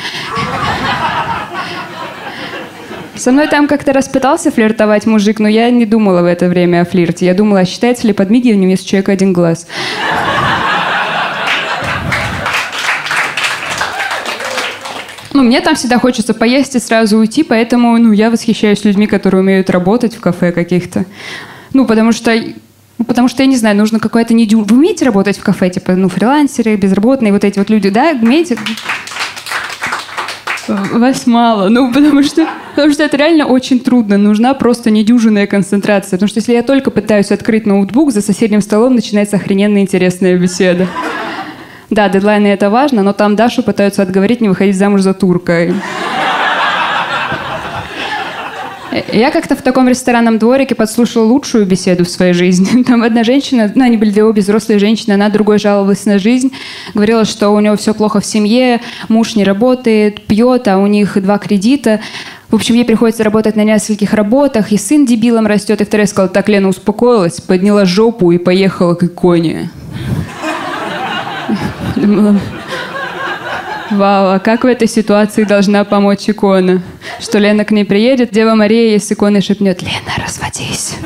Со 3.18 3.32
мной 3.32 3.48
там 3.48 3.66
как-то 3.66 3.92
раз 3.92 4.08
пытался 4.08 4.52
флиртовать 4.52 5.04
мужик, 5.04 5.40
но 5.40 5.48
я 5.48 5.70
не 5.70 5.86
думала 5.86 6.22
в 6.22 6.24
это 6.24 6.46
время 6.48 6.82
о 6.82 6.84
флирте. 6.84 7.26
Я 7.26 7.34
думала, 7.34 7.64
считается 7.64 8.06
ли 8.06 8.12
подмигиванием, 8.12 8.70
если 8.70 8.84
у 8.84 8.88
человека 8.88 9.12
один 9.12 9.32
глаз. 9.32 9.66
Ну, 15.32 15.42
мне 15.42 15.60
там 15.60 15.74
всегда 15.74 15.98
хочется 15.98 16.32
поесть 16.32 16.76
и 16.76 16.78
сразу 16.78 17.18
уйти, 17.18 17.42
поэтому, 17.42 17.96
ну, 17.98 18.12
я 18.12 18.30
восхищаюсь 18.30 18.84
людьми, 18.84 19.06
которые 19.06 19.40
умеют 19.40 19.68
работать 19.70 20.14
в 20.14 20.20
кафе 20.20 20.52
каких-то. 20.52 21.04
Ну, 21.72 21.86
потому 21.86 22.12
что 22.12 22.32
ну, 22.98 23.04
потому 23.04 23.28
что, 23.28 23.44
я 23.44 23.46
не 23.46 23.56
знаю, 23.56 23.76
нужно 23.76 24.00
какое-то 24.00 24.34
не 24.34 24.46
Вы 24.46 24.76
умеете 24.76 25.04
работать 25.04 25.38
в 25.38 25.42
кафе? 25.42 25.70
Типа, 25.70 25.92
ну, 25.92 26.08
фрилансеры, 26.08 26.74
безработные, 26.74 27.32
вот 27.32 27.44
эти 27.44 27.58
вот 27.58 27.70
люди, 27.70 27.90
да? 27.90 28.10
Умеете? 28.20 28.58
Вас 30.68 31.26
мало. 31.26 31.68
Ну, 31.68 31.92
потому 31.92 32.22
что, 32.22 32.46
потому 32.74 32.92
что 32.92 33.02
это 33.02 33.16
реально 33.16 33.46
очень 33.46 33.80
трудно. 33.80 34.18
Нужна 34.18 34.54
просто 34.54 34.90
недюжинная 34.90 35.46
концентрация. 35.46 36.12
Потому 36.12 36.28
что 36.28 36.38
если 36.38 36.52
я 36.52 36.62
только 36.62 36.90
пытаюсь 36.90 37.30
открыть 37.30 37.66
ноутбук, 37.66 38.12
за 38.12 38.20
соседним 38.20 38.60
столом 38.60 38.94
начинается 38.94 39.36
охрененно 39.36 39.78
интересная 39.78 40.36
беседа. 40.36 40.86
Да, 41.90 42.08
дедлайны 42.08 42.48
это 42.48 42.68
важно, 42.68 43.02
но 43.02 43.12
там 43.14 43.34
Дашу 43.34 43.62
пытаются 43.62 44.02
отговорить 44.02 44.42
не 44.42 44.48
выходить 44.48 44.76
замуж 44.76 45.00
за 45.00 45.14
турка. 45.14 45.72
Я 49.12 49.30
как-то 49.30 49.54
в 49.54 49.62
таком 49.62 49.88
ресторанном 49.88 50.38
дворике 50.38 50.74
подслушала 50.74 51.24
лучшую 51.24 51.66
беседу 51.66 52.04
в 52.04 52.08
своей 52.08 52.32
жизни. 52.32 52.82
Там 52.86 53.02
одна 53.02 53.24
женщина, 53.24 53.70
ну, 53.74 53.84
они 53.84 53.96
были 53.96 54.10
две 54.10 54.24
обе 54.24 54.40
взрослые 54.40 54.78
женщины, 54.78 55.12
она 55.12 55.28
другой 55.28 55.58
жаловалась 55.58 56.06
на 56.06 56.18
жизнь, 56.18 56.52
говорила, 56.94 57.24
что 57.24 57.50
у 57.50 57.60
него 57.60 57.76
все 57.76 57.92
плохо 57.92 58.20
в 58.20 58.26
семье, 58.26 58.80
муж 59.08 59.36
не 59.36 59.44
работает, 59.44 60.26
пьет, 60.26 60.68
а 60.68 60.78
у 60.78 60.86
них 60.86 61.20
два 61.20 61.38
кредита. 61.38 62.00
В 62.50 62.54
общем, 62.54 62.76
ей 62.76 62.84
приходится 62.84 63.24
работать 63.24 63.56
на 63.56 63.64
нескольких 63.64 64.14
работах, 64.14 64.72
и 64.72 64.78
сын 64.78 65.04
дебилом 65.04 65.46
растет. 65.46 65.82
И 65.82 65.84
вторая 65.84 66.06
сказала, 66.06 66.30
так, 66.30 66.48
Лена 66.48 66.68
успокоилась, 66.68 67.42
подняла 67.42 67.84
жопу 67.84 68.32
и 68.32 68.38
поехала 68.38 68.94
к 68.94 69.02
иконе. 69.02 69.70
Думала, 71.96 72.40
Вау, 73.90 74.34
а 74.34 74.38
как 74.38 74.64
в 74.64 74.66
этой 74.66 74.86
ситуации 74.86 75.44
должна 75.44 75.84
помочь 75.84 76.28
икона? 76.28 76.82
Что 77.20 77.38
Лена 77.38 77.64
к 77.64 77.70
ней 77.70 77.84
приедет, 77.84 78.30
Дева 78.32 78.54
Мария 78.54 78.90
ей 78.90 79.00
с 79.00 79.08
шепнет, 79.08 79.82
Лена, 79.82 80.12
разводись. 80.22 80.96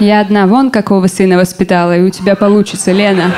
Я 0.00 0.20
одна, 0.20 0.46
вон 0.46 0.70
какого 0.70 1.06
сына 1.06 1.36
воспитала, 1.36 1.96
и 1.96 2.02
у 2.02 2.10
тебя 2.10 2.34
получится, 2.34 2.90
Лена. 2.90 3.32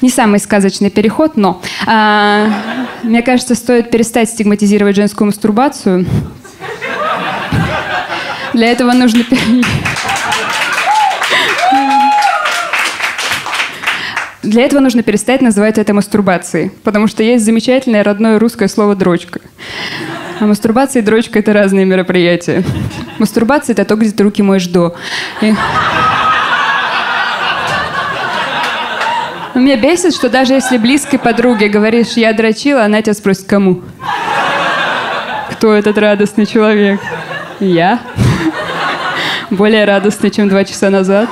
Не 0.00 0.10
самый 0.10 0.40
сказочный 0.40 0.90
переход, 0.90 1.36
но 1.36 1.62
а, 1.86 2.48
мне 3.02 3.22
кажется, 3.22 3.54
стоит 3.54 3.90
перестать 3.90 4.28
стигматизировать 4.28 4.96
женскую 4.96 5.26
мастурбацию. 5.26 6.04
Для 8.52 8.66
этого 8.70 8.92
нужно... 8.92 9.24
Для 14.42 14.64
этого 14.64 14.80
нужно 14.80 15.02
перестать 15.04 15.40
называть 15.40 15.78
это 15.78 15.94
мастурбацией, 15.94 16.72
потому 16.82 17.06
что 17.06 17.22
есть 17.22 17.44
замечательное 17.44 18.02
родное 18.02 18.38
русское 18.40 18.66
слово 18.66 18.96
«дрочка». 18.96 19.40
А 20.40 20.46
мастурбация 20.46 21.02
и 21.02 21.04
дрочка– 21.04 21.38
это 21.40 21.52
разные 21.52 21.84
мероприятия. 21.84 22.64
Мастурбация– 23.18 23.72
это 23.74 23.84
то, 23.84 23.94
где 23.94 24.10
ты 24.10 24.24
руки 24.24 24.42
моешь 24.42 24.66
до. 24.66 24.96
И... 25.40 25.54
Меня 29.54 29.76
бесит, 29.76 30.14
что 30.14 30.28
даже 30.28 30.54
если 30.54 30.76
близкой 30.76 31.18
подруге 31.18 31.68
говоришь 31.68 32.14
«я 32.16 32.32
дрочила», 32.32 32.84
она 32.84 33.00
тебя 33.00 33.14
спросит 33.14 33.46
«кому?» 33.46 33.82
Кто 35.52 35.74
этот 35.74 35.96
радостный 35.98 36.46
человек? 36.46 37.00
Я. 37.60 38.00
Более 39.50 39.84
радостный, 39.84 40.32
чем 40.32 40.48
два 40.48 40.64
часа 40.64 40.90
назад. 40.90 41.28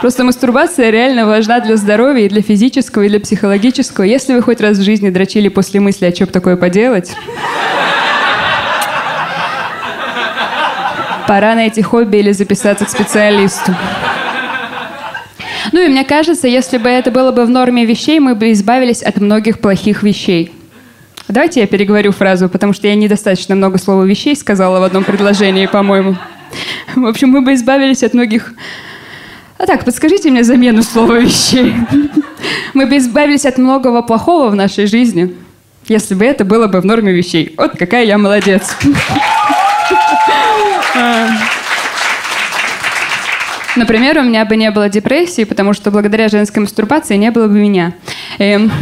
Просто 0.00 0.22
мастурбация 0.22 0.90
реально 0.90 1.26
важна 1.26 1.58
для 1.58 1.76
здоровья 1.76 2.26
и 2.26 2.28
для 2.28 2.40
физического, 2.40 3.02
и 3.02 3.08
для 3.08 3.18
психологического. 3.18 4.04
Если 4.04 4.34
вы 4.34 4.42
хоть 4.42 4.60
раз 4.60 4.78
в 4.78 4.82
жизни 4.82 5.10
дрочили 5.10 5.48
после 5.48 5.80
мысли, 5.80 6.06
а 6.06 6.14
что 6.14 6.26
такое 6.26 6.56
поделать, 6.56 7.12
пора 11.26 11.56
найти 11.56 11.82
хобби 11.82 12.18
или 12.18 12.30
записаться 12.30 12.84
к 12.84 12.90
специалисту. 12.90 13.74
Ну 15.72 15.84
и 15.84 15.88
мне 15.88 16.04
кажется, 16.04 16.46
если 16.46 16.78
бы 16.78 16.88
это 16.88 17.10
было 17.10 17.32
бы 17.32 17.44
в 17.44 17.50
норме 17.50 17.84
вещей, 17.84 18.20
мы 18.20 18.36
бы 18.36 18.52
избавились 18.52 19.02
от 19.02 19.16
многих 19.16 19.58
плохих 19.58 20.04
вещей. 20.04 20.52
Давайте 21.26 21.60
я 21.60 21.66
переговорю 21.66 22.12
фразу, 22.12 22.48
потому 22.48 22.72
что 22.72 22.86
я 22.86 22.94
недостаточно 22.94 23.56
много 23.56 23.78
слова 23.78 24.04
вещей 24.04 24.36
сказала 24.36 24.78
в 24.78 24.84
одном 24.84 25.02
предложении, 25.02 25.66
по-моему. 25.66 26.16
В 26.94 27.04
общем, 27.04 27.30
мы 27.30 27.40
бы 27.42 27.54
избавились 27.54 28.02
от 28.02 28.14
многих 28.14 28.54
а 29.58 29.66
так, 29.66 29.84
подскажите 29.84 30.30
мне 30.30 30.44
замену 30.44 30.82
слова 30.82 31.18
вещей. 31.18 31.74
Мы 32.74 32.86
бы 32.86 32.96
избавились 32.98 33.44
от 33.44 33.58
многого 33.58 34.02
плохого 34.02 34.50
в 34.50 34.54
нашей 34.54 34.86
жизни, 34.86 35.34
если 35.88 36.14
бы 36.14 36.24
это 36.24 36.44
было 36.44 36.68
бы 36.68 36.80
в 36.80 36.84
норме 36.84 37.12
вещей. 37.12 37.54
Вот 37.56 37.72
какая 37.76 38.04
я 38.04 38.18
молодец. 38.18 38.76
Например, 43.76 44.18
у 44.18 44.22
меня 44.22 44.44
бы 44.44 44.56
не 44.56 44.70
было 44.70 44.88
депрессии, 44.88 45.44
потому 45.44 45.72
что 45.72 45.90
благодаря 45.90 46.28
женской 46.28 46.62
мастурбации 46.62 47.16
не 47.16 47.30
было 47.30 47.46
бы 47.46 47.54
меня. 47.54 47.92
Эм, 48.38 48.72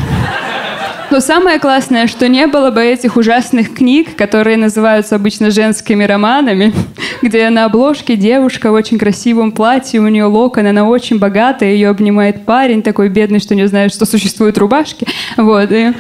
но 1.11 1.21
самое 1.21 1.59
классное, 1.59 2.07
что 2.07 2.29
не 2.29 2.47
было 2.47 2.71
бы 2.71 2.83
этих 2.83 3.17
ужасных 3.17 3.75
книг, 3.75 4.17
которые 4.17 4.57
называются 4.57 5.17
обычно 5.17 5.51
женскими 5.51 6.05
романами, 6.05 6.73
где 7.23 7.49
на 7.51 7.65
обложке 7.67 8.17
девушка 8.17 8.71
в 8.71 8.75
очень 8.75 8.99
красивом 8.99 9.53
платье, 9.53 10.01
у 10.01 10.09
нее 10.09 10.25
локон, 10.25 10.67
она 10.67 10.85
очень 10.85 11.19
богатая, 11.19 11.73
ее 11.73 11.89
обнимает 11.89 12.45
парень 12.45 12.83
такой 12.83 13.09
бедный, 13.09 13.41
что 13.41 13.55
не 13.55 13.67
знает, 13.69 13.93
что 13.93 14.05
существуют 14.05 14.59
рубашки. 14.59 15.07
Вот. 15.37 15.71
И... 15.71 15.93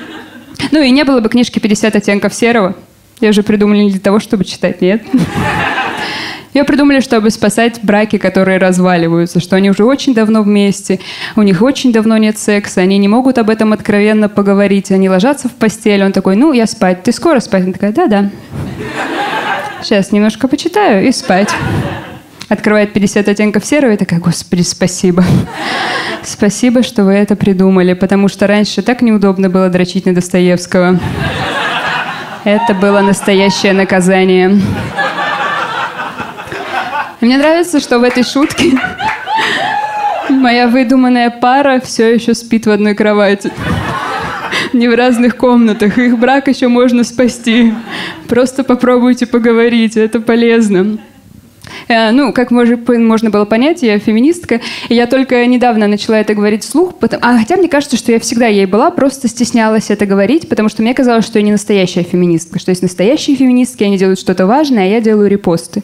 Ну 0.72 0.82
и 0.82 0.90
не 0.90 1.04
было 1.04 1.20
бы 1.20 1.28
книжки 1.28 1.58
«50 1.58 1.96
оттенков 1.96 2.34
серого». 2.34 2.74
Я 3.20 3.30
уже 3.30 3.42
придумали 3.42 3.88
для 3.88 4.00
того, 4.00 4.20
чтобы 4.20 4.44
читать, 4.44 4.80
нет? 4.80 5.02
Ее 6.56 6.64
придумали, 6.64 7.00
чтобы 7.00 7.28
спасать 7.28 7.80
браки, 7.82 8.16
которые 8.16 8.56
разваливаются, 8.56 9.40
что 9.40 9.56
они 9.56 9.68
уже 9.68 9.84
очень 9.84 10.14
давно 10.14 10.40
вместе, 10.40 11.00
у 11.36 11.42
них 11.42 11.60
очень 11.60 11.92
давно 11.92 12.16
нет 12.16 12.38
секса, 12.38 12.80
они 12.80 12.96
не 12.96 13.08
могут 13.08 13.36
об 13.36 13.50
этом 13.50 13.74
откровенно 13.74 14.30
поговорить, 14.30 14.90
они 14.90 15.10
ложатся 15.10 15.50
в 15.50 15.52
постель, 15.52 16.02
он 16.02 16.12
такой, 16.12 16.34
ну, 16.34 16.54
я 16.54 16.66
спать, 16.66 17.02
ты 17.02 17.12
скоро 17.12 17.40
спать? 17.40 17.64
Она 17.64 17.74
такая, 17.74 17.92
да-да. 17.92 18.30
Сейчас 19.82 20.12
немножко 20.12 20.48
почитаю 20.48 21.06
и 21.06 21.12
спать. 21.12 21.50
Открывает 22.48 22.94
50 22.94 23.28
оттенков 23.28 23.66
серого 23.66 23.92
и 23.92 23.98
такая, 23.98 24.20
господи, 24.20 24.62
спасибо. 24.62 25.24
Спасибо, 26.22 26.82
что 26.82 27.04
вы 27.04 27.12
это 27.12 27.36
придумали, 27.36 27.92
потому 27.92 28.28
что 28.28 28.46
раньше 28.46 28.80
так 28.80 29.02
неудобно 29.02 29.50
было 29.50 29.68
дрочить 29.68 30.06
на 30.06 30.14
Достоевского. 30.14 30.98
Это 32.44 32.72
было 32.72 33.02
настоящее 33.02 33.74
наказание. 33.74 34.58
Мне 37.26 37.38
нравится, 37.38 37.80
что 37.80 37.98
в 37.98 38.04
этой 38.04 38.22
шутке 38.22 38.78
моя 40.30 40.68
выдуманная 40.68 41.28
пара 41.28 41.80
все 41.80 42.14
еще 42.14 42.34
спит 42.34 42.66
в 42.66 42.70
одной 42.70 42.94
кровати. 42.94 43.50
Не 44.72 44.86
в 44.86 44.94
разных 44.94 45.36
комнатах. 45.36 45.98
Их 45.98 46.20
брак 46.20 46.46
еще 46.46 46.68
можно 46.68 47.02
спасти. 47.02 47.74
Просто 48.28 48.62
попробуйте 48.62 49.26
поговорить, 49.26 49.96
это 49.96 50.20
полезно. 50.20 50.98
Э, 51.88 52.10
ну, 52.10 52.32
как 52.32 52.50
можно 52.50 53.30
было 53.30 53.44
понять, 53.44 53.82
я 53.82 53.98
феминистка, 53.98 54.60
и 54.88 54.94
я 54.94 55.06
только 55.06 55.44
недавно 55.46 55.86
начала 55.86 56.18
это 56.18 56.34
говорить 56.34 56.64
вслух, 56.64 56.94
потому... 56.96 57.22
а 57.24 57.38
хотя 57.38 57.56
мне 57.56 57.68
кажется, 57.68 57.96
что 57.96 58.12
я 58.12 58.18
всегда 58.18 58.46
ей 58.46 58.66
была, 58.66 58.90
просто 58.90 59.28
стеснялась 59.28 59.90
это 59.90 60.06
говорить, 60.06 60.48
потому 60.48 60.68
что 60.68 60.82
мне 60.82 60.94
казалось, 60.94 61.24
что 61.24 61.38
я 61.38 61.44
не 61.44 61.52
настоящая 61.52 62.02
феминистка, 62.02 62.58
что 62.58 62.70
есть 62.70 62.82
настоящие 62.82 63.36
феминистки, 63.36 63.84
они 63.84 63.98
делают 63.98 64.18
что-то 64.18 64.46
важное, 64.46 64.84
а 64.84 64.86
я 64.86 65.00
делаю 65.00 65.28
репосты. 65.28 65.82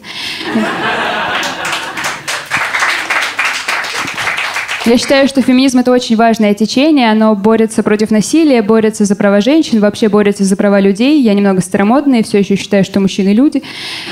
Я 4.85 4.97
считаю, 4.97 5.29
что 5.29 5.41
феминизм— 5.41 5.79
это 5.79 5.91
очень 5.93 6.17
важное 6.17 6.53
течение. 6.53 7.09
Оно 7.09 7.35
борется 7.35 7.83
против 7.83 8.11
насилия, 8.11 8.61
борется 8.61 9.05
за 9.05 9.15
права 9.15 9.39
женщин, 9.39 9.79
вообще 9.79 10.09
борется 10.09 10.43
за 10.43 10.57
права 10.57 10.81
людей. 10.81 11.21
Я 11.21 11.33
немного 11.33 11.61
старомодная, 11.61 12.21
все 12.21 12.39
еще 12.39 12.57
считаю, 12.57 12.83
что 12.83 12.99
мужчины— 12.99 13.29
люди. 13.33 13.63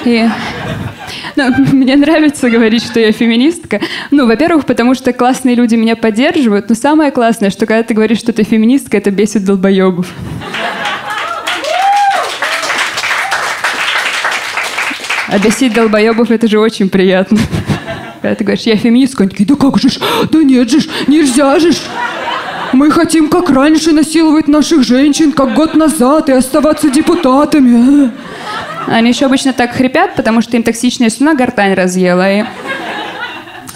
И... 0.06 0.26
Ну, 1.36 1.54
мне 1.74 1.98
нравится 1.98 2.50
говорить, 2.50 2.86
что 2.86 3.02
я 3.02 3.12
феминистка. 3.12 3.82
Ну, 4.12 4.26
во-первых, 4.28 4.66
потому 4.66 4.96
что 4.96 5.12
классные 5.12 5.56
люди 5.56 5.76
меня 5.76 5.98
поддерживают. 5.98 6.70
Но 6.70 6.76
самое 6.76 7.12
классное, 7.12 7.50
что 7.50 7.66
когда 7.66 7.84
ты 7.84 7.94
говоришь, 7.94 8.20
что 8.20 8.32
ты 8.32 8.44
феминистка, 8.44 8.96
это 8.96 9.12
бесит 9.12 9.44
долбоебов. 9.44 10.08
А 15.28 15.38
бесить 15.38 15.74
долбоебов— 15.74 16.32
это 16.32 16.48
же 16.48 16.60
очень 16.60 16.88
приятно. 16.88 17.40
Когда 18.22 18.36
ты 18.36 18.44
говоришь, 18.44 18.66
я 18.66 18.76
феминистка, 18.76 19.24
они 19.24 19.32
такие, 19.32 19.46
да 19.46 19.56
как 19.56 19.80
же 19.80 19.90
ж, 19.90 20.00
да 20.32 20.44
нет 20.44 20.70
же 20.70 20.80
ж, 20.80 20.88
нельзя 21.08 21.60
же 21.60 21.72
ж. 21.72 21.78
Мы 22.74 22.90
хотим, 22.92 23.30
как 23.30 23.50
раньше, 23.50 23.92
насиловать 23.92 24.48
наших 24.48 24.84
женщин, 24.84 25.32
как 25.32 25.56
год 25.56 25.76
назад, 25.76 26.30
и 26.30 26.32
оставаться 26.32 26.90
депутатами. 26.90 28.12
Они 28.88 29.10
еще 29.10 29.26
обычно 29.26 29.54
так 29.54 29.72
хрипят, 29.72 30.16
потому 30.16 30.42
что 30.42 30.56
им 30.56 30.64
токсичная 30.64 31.10
слюна 31.10 31.34
гортань 31.34 31.74
разъела. 31.74 32.32
И... 32.32 32.46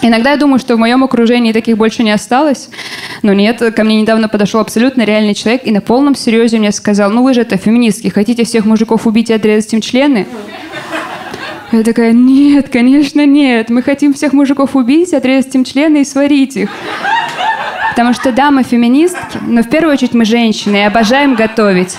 Иногда 0.02 0.30
я 0.30 0.36
думаю, 0.36 0.58
что 0.58 0.76
в 0.76 0.78
моем 0.78 1.02
окружении 1.02 1.52
таких 1.52 1.76
больше 1.76 2.04
не 2.04 2.12
осталось. 2.12 2.68
Но 3.22 3.32
нет, 3.32 3.62
ко 3.74 3.84
мне 3.84 4.00
недавно 4.00 4.28
подошел 4.28 4.60
абсолютно 4.60 5.02
реальный 5.02 5.34
человек 5.34 5.62
и 5.64 5.72
на 5.72 5.80
полном 5.80 6.14
серьезе 6.14 6.58
мне 6.58 6.70
сказал, 6.70 7.10
ну 7.10 7.22
вы 7.22 7.34
же 7.34 7.40
это 7.42 7.56
феминистки, 7.56 8.08
хотите 8.08 8.44
всех 8.44 8.64
мужиков 8.64 9.06
убить 9.06 9.30
и 9.30 9.34
отрезать 9.34 9.72
им 9.74 9.80
члены? 9.80 10.26
Я 11.72 11.82
такая, 11.82 12.12
нет, 12.12 12.68
конечно, 12.68 13.26
нет. 13.26 13.70
Мы 13.70 13.82
хотим 13.82 14.14
всех 14.14 14.32
мужиков 14.32 14.76
убить, 14.76 15.12
отрезать 15.12 15.54
им 15.54 15.64
члены 15.64 16.02
и 16.02 16.04
сварить 16.04 16.56
их. 16.56 16.70
Потому 17.90 18.12
что, 18.12 18.30
да, 18.30 18.50
мы 18.50 18.62
феминистки, 18.62 19.38
но 19.46 19.62
в 19.62 19.68
первую 19.68 19.94
очередь 19.94 20.14
мы 20.14 20.24
женщины 20.24 20.76
и 20.76 20.80
обожаем 20.82 21.34
готовить. 21.34 21.96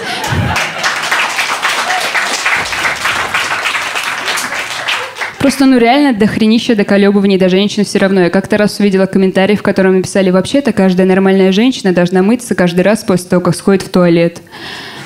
Просто, 5.39 5.65
ну, 5.65 5.77
реально 5.77 6.13
дохренище 6.13 6.75
доколебываний 6.75 7.37
до 7.37 7.49
женщин 7.49 7.83
все 7.83 7.99
равно. 7.99 8.21
Я 8.21 8.29
как-то 8.29 8.57
раз 8.57 8.79
увидела 8.79 9.05
комментарий, 9.05 9.55
в 9.55 9.63
котором 9.63 9.95
написали, 9.97 10.29
вообще-то 10.29 10.71
каждая 10.73 11.07
нормальная 11.07 11.51
женщина 11.51 11.93
должна 11.93 12.21
мыться 12.21 12.53
каждый 12.53 12.81
раз 12.81 13.03
после 13.03 13.29
того, 13.29 13.41
как 13.41 13.55
сходит 13.55 13.83
в 13.83 13.89
туалет. 13.89 14.41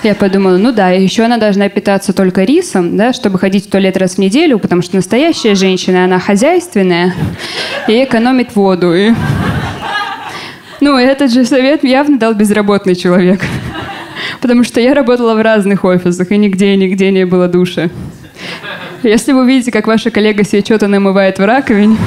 Я 0.04 0.16
подумала, 0.16 0.58
ну 0.58 0.72
да, 0.72 0.90
еще 0.90 1.26
она 1.26 1.38
должна 1.38 1.70
питаться 1.70 2.12
только 2.12 2.44
рисом, 2.44 2.98
да, 2.98 3.14
чтобы 3.14 3.38
ходить 3.38 3.68
в 3.68 3.70
туалет 3.70 3.98
раз 3.98 4.16
в 4.16 4.18
неделю, 4.18 4.58
потому 4.58 4.82
что 4.82 4.96
настоящая 4.96 5.54
женщина, 5.54 6.06
она 6.06 6.20
хозяйственная 6.20 7.14
и 7.88 8.04
экономит 8.04 8.56
воду. 8.56 8.96
И... 8.96 9.12
Ну, 10.80 10.98
этот 10.98 11.32
же 11.32 11.46
совет 11.46 11.84
явно 11.84 12.18
дал 12.18 12.34
безработный 12.34 12.96
человек. 12.96 13.42
Потому 14.42 14.64
что 14.64 14.82
я 14.82 14.96
работала 14.96 15.36
в 15.36 15.42
разных 15.42 15.84
офисах, 15.84 16.32
и 16.32 16.38
нигде, 16.38 16.76
нигде 16.76 17.12
не 17.12 17.28
было 17.28 17.48
душа. 17.48 17.90
Если 19.04 19.34
вы 19.34 19.42
увидите, 19.42 19.72
как 19.72 19.86
ваша 19.86 20.10
коллега 20.10 20.44
себе 20.44 20.62
что-то 20.62 20.88
намывает 20.88 21.38
в 21.38 21.46
раковине, 21.46 21.98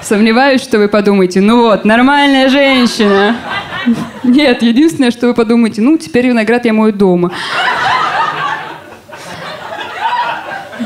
сомневаюсь, 0.00 0.62
что 0.62 0.78
вы 0.78 0.86
подумаете, 0.86 1.40
ну 1.40 1.62
вот, 1.62 1.84
нормальная 1.84 2.48
женщина. 2.48 3.36
Нет, 4.24 4.62
единственное, 4.62 5.10
что 5.10 5.26
вы 5.26 5.34
подумаете, 5.34 5.80
ну, 5.80 5.98
теперь 5.98 6.26
виноград 6.28 6.64
я 6.64 6.72
мою 6.72 6.92
дома. 6.92 7.32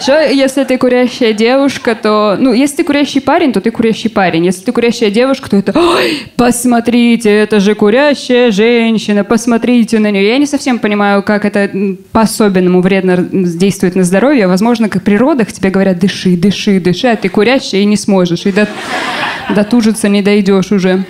Что, 0.01 0.21
если 0.21 0.65
ты 0.65 0.79
курящая 0.79 1.33
девушка, 1.33 1.95
то... 1.95 2.37
Ну, 2.39 2.53
если 2.53 2.77
ты 2.77 2.85
курящий 2.85 3.21
парень, 3.21 3.53
то 3.53 3.61
ты 3.61 3.71
курящий 3.71 4.11
парень. 4.11 4.45
Если 4.45 4.65
ты 4.65 4.73
курящая 4.73 5.11
девушка, 5.11 5.49
то 5.51 5.57
это... 5.57 5.79
Ой, 5.79 6.27
посмотрите, 6.35 7.31
это 7.31 7.61
же 7.61 7.75
курящая 7.75 8.51
женщина, 8.51 9.23
посмотрите 9.23 9.99
на 9.99 10.11
нее. 10.11 10.27
Я 10.27 10.39
не 10.39 10.47
совсем 10.47 10.79
понимаю, 10.79 11.23
как 11.23 11.45
это 11.45 11.71
по-особенному 12.11 12.81
вредно 12.81 13.17
действует 13.19 13.95
на 13.95 14.03
здоровье. 14.03 14.49
Возможно, 14.49 14.89
как 14.89 15.03
при 15.03 15.15
родах 15.15 15.53
тебе 15.53 15.71
говорят, 15.71 15.99
дыши, 15.99 16.37
дыши, 16.37 16.81
дыши, 16.81 17.07
а 17.09 17.17
ты 17.17 17.29
курящая 17.29 17.83
и 17.83 17.85
не 17.85 17.97
сможешь. 17.97 18.47
И 18.47 18.53
до, 18.53 18.67
дотужиться 19.55 20.09
не 20.09 20.23
дойдешь 20.23 20.73
уже. 20.73 21.05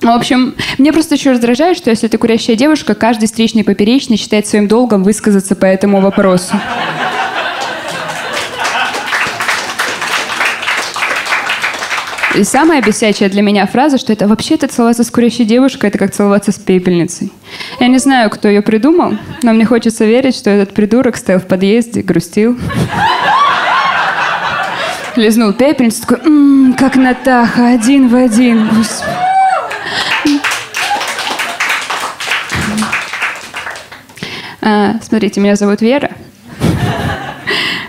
В 0.00 0.08
общем, 0.08 0.54
мне 0.78 0.92
просто 0.92 1.14
еще 1.14 1.32
раздражает, 1.32 1.76
что 1.76 1.90
если 1.90 2.08
ты 2.08 2.18
курящая 2.18 2.56
девушка, 2.56 2.94
каждый 2.94 3.26
встречный 3.26 3.64
поперечный 3.64 4.16
считает 4.16 4.46
своим 4.46 4.68
долгом 4.68 5.02
высказаться 5.02 5.54
по 5.56 5.64
этому 5.64 6.00
вопросу. 6.00 6.54
И 12.34 12.42
самая 12.42 12.82
бесячая 12.82 13.28
для 13.28 13.42
меня 13.42 13.64
фраза, 13.64 13.96
что 13.96 14.12
это 14.12 14.26
вообще-то 14.26 14.66
целоваться 14.66 15.04
с 15.04 15.10
курящей 15.10 15.44
девушкой, 15.44 15.86
это 15.86 15.98
как 15.98 16.12
целоваться 16.12 16.50
с 16.50 16.56
пепельницей. 16.56 17.30
Я 17.78 17.86
не 17.86 17.98
знаю, 17.98 18.28
кто 18.28 18.48
ее 18.48 18.60
придумал, 18.60 19.16
но 19.42 19.52
мне 19.52 19.64
хочется 19.64 20.04
верить, 20.04 20.34
что 20.34 20.50
этот 20.50 20.74
придурок 20.74 21.16
стоял 21.16 21.40
в 21.40 21.46
подъезде, 21.46 22.02
грустил. 22.02 22.58
Лизнул 25.14 25.52
пепельницу, 25.52 26.00
такой, 26.00 26.18
м-м, 26.26 26.72
как 26.72 26.96
Натаха, 26.96 27.68
один 27.68 28.08
в 28.08 28.16
один. 28.16 28.68
А, 34.66 34.94
смотрите, 35.02 35.40
меня 35.40 35.56
зовут 35.56 35.82
Вера. 35.82 36.10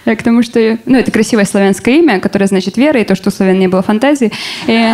К 0.06 0.22
тому, 0.22 0.44
что... 0.44 0.78
Ну, 0.86 0.98
это 0.98 1.10
красивое 1.12 1.46
славянское 1.46 1.96
имя, 1.96 2.20
которое 2.20 2.46
значит 2.46 2.78
вера, 2.78 3.00
и 3.00 3.04
то, 3.04 3.16
что 3.16 3.30
у 3.30 3.32
славян 3.32 3.58
не 3.58 3.68
было 3.68 3.82
фантазии. 3.82 4.32
И... 4.68 4.94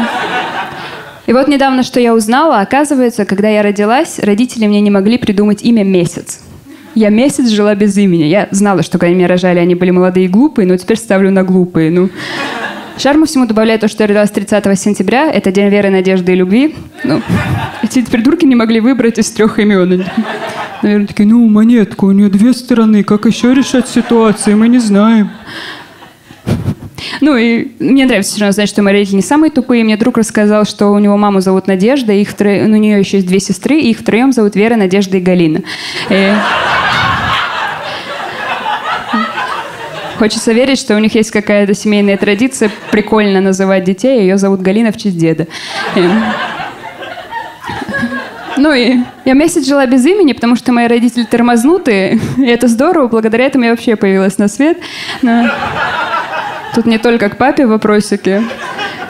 И 1.27 1.33
вот 1.33 1.47
недавно, 1.47 1.83
что 1.83 1.99
я 1.99 2.13
узнала, 2.13 2.61
оказывается, 2.61 3.25
когда 3.25 3.47
я 3.49 3.61
родилась, 3.61 4.19
родители 4.19 4.67
мне 4.67 4.81
не 4.81 4.89
могли 4.89 5.17
придумать 5.17 5.61
имя 5.63 5.83
месяц. 5.83 6.41
Я 6.95 7.09
месяц 7.09 7.47
жила 7.49 7.75
без 7.75 7.97
имени. 7.97 8.23
Я 8.23 8.47
знала, 8.51 8.83
что 8.83 8.97
когда 8.97 9.15
меня 9.15 9.27
рожали, 9.27 9.59
они 9.59 9.75
были 9.75 9.91
молодые 9.91 10.25
и 10.25 10.29
глупые, 10.29 10.67
но 10.67 10.75
теперь 10.77 10.97
ставлю 10.97 11.31
на 11.31 11.43
глупые. 11.43 11.91
Ну, 11.91 12.09
Шарму 13.01 13.25
всему 13.25 13.47
добавляет 13.47 13.81
то, 13.81 13.87
что 13.87 14.03
я 14.03 14.07
родилась 14.09 14.29
30 14.29 14.79
сентября. 14.79 15.31
Это 15.31 15.51
день 15.51 15.69
веры, 15.69 15.89
надежды 15.89 16.33
и 16.33 16.35
любви. 16.35 16.75
Ну, 17.03 17.19
эти 17.81 18.03
придурки 18.03 18.45
не 18.45 18.53
могли 18.53 18.79
выбрать 18.79 19.17
из 19.17 19.31
трех 19.31 19.57
имен. 19.57 20.05
Наверное, 20.83 21.07
такие, 21.07 21.27
ну, 21.27 21.47
монетка, 21.47 22.05
у 22.05 22.11
нее 22.11 22.29
две 22.29 22.53
стороны. 22.53 23.03
Как 23.03 23.25
еще 23.25 23.55
решать 23.55 23.87
ситуации, 23.87 24.53
мы 24.53 24.67
не 24.67 24.77
знаем. 24.77 25.31
Ну 27.21 27.35
и 27.37 27.71
мне 27.79 28.05
нравится 28.05 28.33
все 28.33 28.41
равно 28.41 28.51
знать, 28.51 28.69
что 28.69 28.83
мои 28.83 28.93
родители 28.93 29.15
не 29.15 29.23
самые 29.23 29.49
тупые. 29.49 29.83
Мне 29.83 29.97
друг 29.97 30.19
рассказал, 30.19 30.65
что 30.65 30.89
у 30.89 30.99
него 30.99 31.17
маму 31.17 31.41
зовут 31.41 31.65
Надежда, 31.65 32.13
их 32.13 32.29
втро... 32.29 32.51
ну, 32.67 32.75
у 32.75 32.79
нее 32.79 32.99
еще 32.99 33.17
есть 33.17 33.27
две 33.27 33.39
сестры, 33.39 33.79
и 33.79 33.89
их 33.89 34.01
втроем 34.01 34.31
зовут 34.31 34.55
Вера, 34.55 34.75
Надежда 34.75 35.17
и 35.17 35.21
Галина. 35.21 35.63
И... 36.11 36.33
Хочется 40.21 40.51
верить, 40.51 40.77
что 40.77 40.95
у 40.95 40.99
них 40.99 41.15
есть 41.15 41.31
какая-то 41.31 41.73
семейная 41.73 42.15
традиция 42.15 42.69
прикольно 42.91 43.41
называть 43.41 43.85
детей, 43.85 44.21
ее 44.21 44.37
зовут 44.37 44.61
Галина 44.61 44.91
в 44.91 44.97
честь 44.97 45.17
деда. 45.17 45.47
Ну 48.55 48.71
и 48.71 48.97
я 49.25 49.33
месяц 49.33 49.65
жила 49.65 49.83
без 49.87 50.05
имени, 50.05 50.33
потому 50.33 50.55
что 50.55 50.73
мои 50.73 50.85
родители 50.85 51.23
тормознутые, 51.23 52.19
и 52.37 52.45
это 52.45 52.67
здорово, 52.67 53.07
благодаря 53.07 53.47
этому 53.47 53.63
я 53.63 53.71
вообще 53.71 53.95
появилась 53.95 54.37
на 54.37 54.47
свет. 54.47 54.77
Но... 55.23 55.49
Тут 56.75 56.85
не 56.85 56.99
только 56.99 57.29
к 57.29 57.37
папе 57.37 57.65
вопросики. 57.65 58.43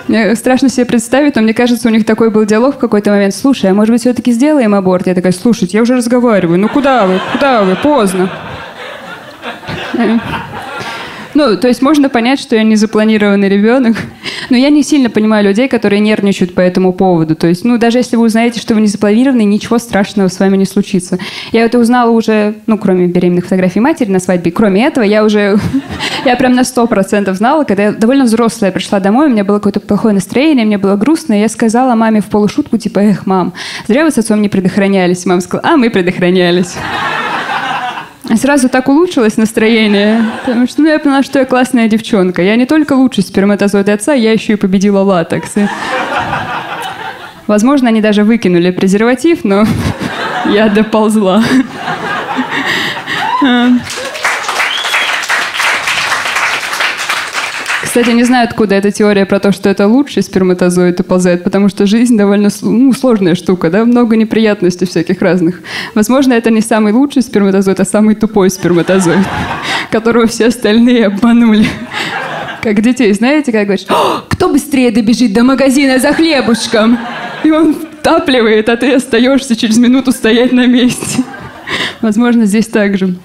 Мне 0.07 0.33
страшно 0.37 0.69
себе 0.69 0.85
представить, 0.85 1.35
но 1.35 1.41
мне 1.41 1.53
кажется, 1.53 1.89
у 1.89 1.91
них 1.91 2.05
такой 2.05 2.29
был 2.29 2.45
диалог 2.45 2.75
в 2.75 2.79
какой-то 2.79 3.11
момент. 3.11 3.35
Слушай, 3.35 3.71
а 3.71 3.73
может 3.73 3.91
быть, 3.91 3.99
все-таки 3.99 4.31
сделаем 4.31 4.73
аборт? 4.73 5.07
Я 5.07 5.13
такая, 5.13 5.33
слушайте, 5.33 5.75
я 5.75 5.83
уже 5.83 5.97
разговариваю. 5.97 6.57
Ну 6.57 6.69
куда 6.69 7.05
вы? 7.05 7.19
Куда 7.33 7.63
вы? 7.63 7.75
Поздно. 7.75 8.31
Ну, 11.33 11.57
то 11.57 11.67
есть 11.67 11.81
можно 11.81 12.09
понять, 12.09 12.39
что 12.39 12.55
я 12.55 12.63
не 12.63 12.75
запланированный 12.75 13.47
ребенок, 13.47 13.95
но 14.49 14.57
я 14.57 14.69
не 14.69 14.83
сильно 14.83 15.09
понимаю 15.09 15.45
людей, 15.45 15.67
которые 15.67 15.99
нервничают 15.99 16.53
по 16.53 16.61
этому 16.61 16.93
поводу. 16.93 17.35
То 17.35 17.47
есть, 17.47 17.63
ну, 17.63 17.77
даже 17.77 17.99
если 17.99 18.15
вы 18.15 18.25
узнаете, 18.25 18.59
что 18.59 18.73
вы 18.73 18.81
не 18.81 18.87
запланированный, 18.87 19.45
ничего 19.45 19.77
страшного 19.77 20.27
с 20.27 20.39
вами 20.39 20.57
не 20.57 20.65
случится. 20.65 21.19
Я 21.51 21.65
это 21.65 21.79
узнала 21.79 22.11
уже, 22.11 22.55
ну, 22.67 22.77
кроме 22.77 23.07
беременных 23.07 23.45
фотографий 23.45 23.79
матери 23.79 24.09
на 24.09 24.19
свадьбе, 24.19 24.51
кроме 24.51 24.85
этого, 24.85 25.03
я 25.03 25.23
уже, 25.23 25.57
я 26.25 26.35
прям 26.35 26.53
на 26.53 26.63
сто 26.63 26.85
процентов 26.87 27.37
знала, 27.37 27.63
когда 27.63 27.83
я 27.83 27.91
довольно 27.91 28.25
взрослая 28.25 28.71
пришла 28.71 28.99
домой, 28.99 29.27
у 29.27 29.29
меня 29.29 29.43
было 29.43 29.57
какое-то 29.57 29.79
плохое 29.79 30.13
настроение, 30.13 30.65
мне 30.65 30.77
было 30.77 30.95
грустно, 30.95 31.33
и 31.33 31.39
я 31.39 31.49
сказала 31.49 31.95
маме 31.95 32.21
в 32.21 32.25
полушутку, 32.25 32.77
типа, 32.77 32.99
эх, 32.99 33.25
мам, 33.25 33.53
зря 33.87 34.03
вы 34.03 34.11
с 34.11 34.17
отцом 34.17 34.41
не 34.41 34.49
предохранялись. 34.49 35.25
Мама 35.25 35.41
сказала, 35.41 35.73
а 35.73 35.77
мы 35.77 35.89
предохранялись. 35.89 36.75
Сразу 38.35 38.69
так 38.69 38.87
улучшилось 38.87 39.37
настроение, 39.37 40.23
потому 40.45 40.67
что 40.67 40.81
ну, 40.81 40.89
я 40.89 40.99
поняла, 40.99 41.21
что 41.23 41.39
я 41.39 41.45
классная 41.45 41.87
девчонка. 41.87 42.41
Я 42.41 42.55
не 42.55 42.65
только 42.65 42.93
лучший 42.93 43.23
сперматозоид 43.23 43.89
отца, 43.89 44.13
я 44.13 44.31
еще 44.31 44.53
и 44.53 44.55
победила 44.55 44.99
латекс. 44.99 45.57
И... 45.57 45.67
Возможно, 47.47 47.89
они 47.89 48.01
даже 48.01 48.23
выкинули 48.23 48.71
презерватив, 48.71 49.43
но 49.43 49.65
я 50.45 50.69
доползла. 50.69 51.43
Кстати, 57.91 58.11
не 58.11 58.23
знаю, 58.23 58.47
откуда 58.47 58.75
эта 58.75 58.89
теория 58.89 59.25
про 59.25 59.41
то, 59.41 59.51
что 59.51 59.67
это 59.67 59.85
лучший 59.85 60.23
сперматозоид 60.23 61.01
уползает, 61.01 61.43
потому 61.43 61.67
что 61.67 61.85
жизнь 61.85 62.15
довольно 62.15 62.47
ну, 62.61 62.93
сложная 62.93 63.35
штука, 63.35 63.69
да, 63.69 63.83
много 63.83 64.15
неприятностей 64.15 64.85
всяких 64.85 65.21
разных. 65.21 65.59
Возможно, 65.93 66.31
это 66.31 66.51
не 66.51 66.61
самый 66.61 66.93
лучший 66.93 67.21
сперматозоид, 67.21 67.81
а 67.81 67.83
самый 67.83 68.15
тупой 68.15 68.49
сперматозоид, 68.49 69.25
которого 69.91 70.25
все 70.27 70.45
остальные 70.45 71.07
обманули. 71.07 71.67
Как 72.61 72.81
детей, 72.81 73.11
знаете, 73.11 73.51
как 73.51 73.65
говоришь, 73.65 73.85
кто 74.29 74.47
быстрее 74.47 74.91
добежит 74.91 75.33
до 75.33 75.43
магазина 75.43 75.99
за 75.99 76.13
хлебушком? 76.13 76.97
И 77.43 77.51
он 77.51 77.75
втапливает, 77.75 78.69
а 78.69 78.77
ты 78.77 78.93
остаешься 78.93 79.57
через 79.57 79.77
минуту 79.77 80.13
стоять 80.13 80.53
на 80.53 80.65
месте. 80.65 81.25
Возможно, 81.99 82.45
здесь 82.45 82.67
так 82.67 82.97
же. 82.97 83.17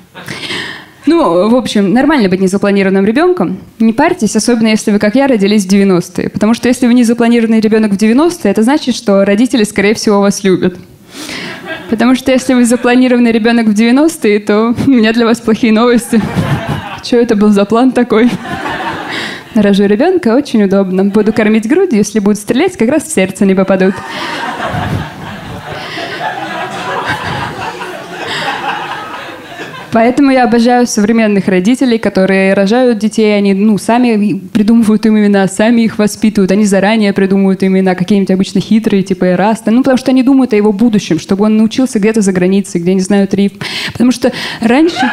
Ну, 1.07 1.49
в 1.49 1.55
общем, 1.55 1.93
нормально 1.93 2.29
быть 2.29 2.41
незапланированным 2.41 3.05
ребенком. 3.05 3.59
Не 3.79 3.93
парьтесь, 3.93 4.35
особенно 4.35 4.69
если 4.69 4.91
вы, 4.91 4.99
как 4.99 5.15
я, 5.15 5.29
родились 5.29 5.65
в 5.65 5.73
90-е. 5.73 6.31
Потому 6.31 6.53
что 6.53 6.69
если 6.69 6.89
вы 6.89 6.95
незапланированный 6.95 7.61
ребенок 7.61 7.93
в 7.93 7.97
90-е, 7.97 8.51
это 8.51 8.63
значит, 8.63 8.97
что 8.97 9.25
родители, 9.25 9.63
скорее 9.63 9.95
всего, 9.95 10.21
вас 10.21 10.43
любят. 10.43 10.77
Потому 11.89 12.17
что 12.17 12.33
если 12.33 12.55
вы 12.55 12.65
запланированный 12.65 13.31
ребенок 13.31 13.67
в 13.67 13.73
90-е, 13.73 14.41
то 14.41 14.75
у 14.87 14.91
меня 14.91 15.13
для 15.13 15.25
вас 15.27 15.41
плохие 15.41 15.73
новости. 15.73 16.21
Что 17.05 17.19
это 17.19 17.37
был 17.37 17.51
за 17.51 17.65
план 17.65 17.93
такой? 17.93 18.29
Рожу 19.55 19.85
ребенка, 19.85 20.35
очень 20.35 20.65
удобно. 20.65 21.05
Буду 21.05 21.33
кормить 21.33 21.69
грудью, 21.69 21.99
если 21.99 22.19
будут 22.19 22.39
стрелять, 22.39 22.77
как 22.77 22.89
раз 22.89 23.05
в 23.05 23.15
сердце 23.15 23.47
не 23.47 23.55
попадут. 23.55 23.95
Поэтому 29.97 30.31
я 30.31 30.45
обожаю 30.45 30.87
современных 30.87 31.49
родителей, 31.49 31.97
которые 31.97 32.53
рожают 32.53 32.99
детей, 32.99 33.35
они 33.35 33.55
ну, 33.55 33.79
сами 33.79 34.39
придумывают 34.53 35.07
им 35.07 35.17
имена, 35.17 35.49
сами 35.49 35.81
их 35.81 35.97
воспитывают, 35.97 36.51
они 36.51 36.67
заранее 36.67 37.15
придумывают 37.15 37.65
имена, 37.65 37.95
какие-нибудь 37.95 38.31
обычно 38.31 38.61
хитрые, 38.61 39.03
типа 39.03 39.25
Эраста, 39.25 39.71
ну, 39.71 39.79
потому 39.79 39.97
что 39.97 40.11
они 40.11 40.23
думают 40.23 40.53
о 40.53 40.57
его 40.57 40.71
будущем, 40.71 41.19
чтобы 41.19 41.47
он 41.47 41.57
научился 41.57 41.99
где-то 41.99 42.21
за 42.21 42.33
границей, 42.33 42.83
где 42.83 42.93
не 42.93 43.01
знают 43.01 43.33
рифм. 43.33 43.57
Потому 43.93 44.13
что 44.13 44.33
раньше... 44.61 45.11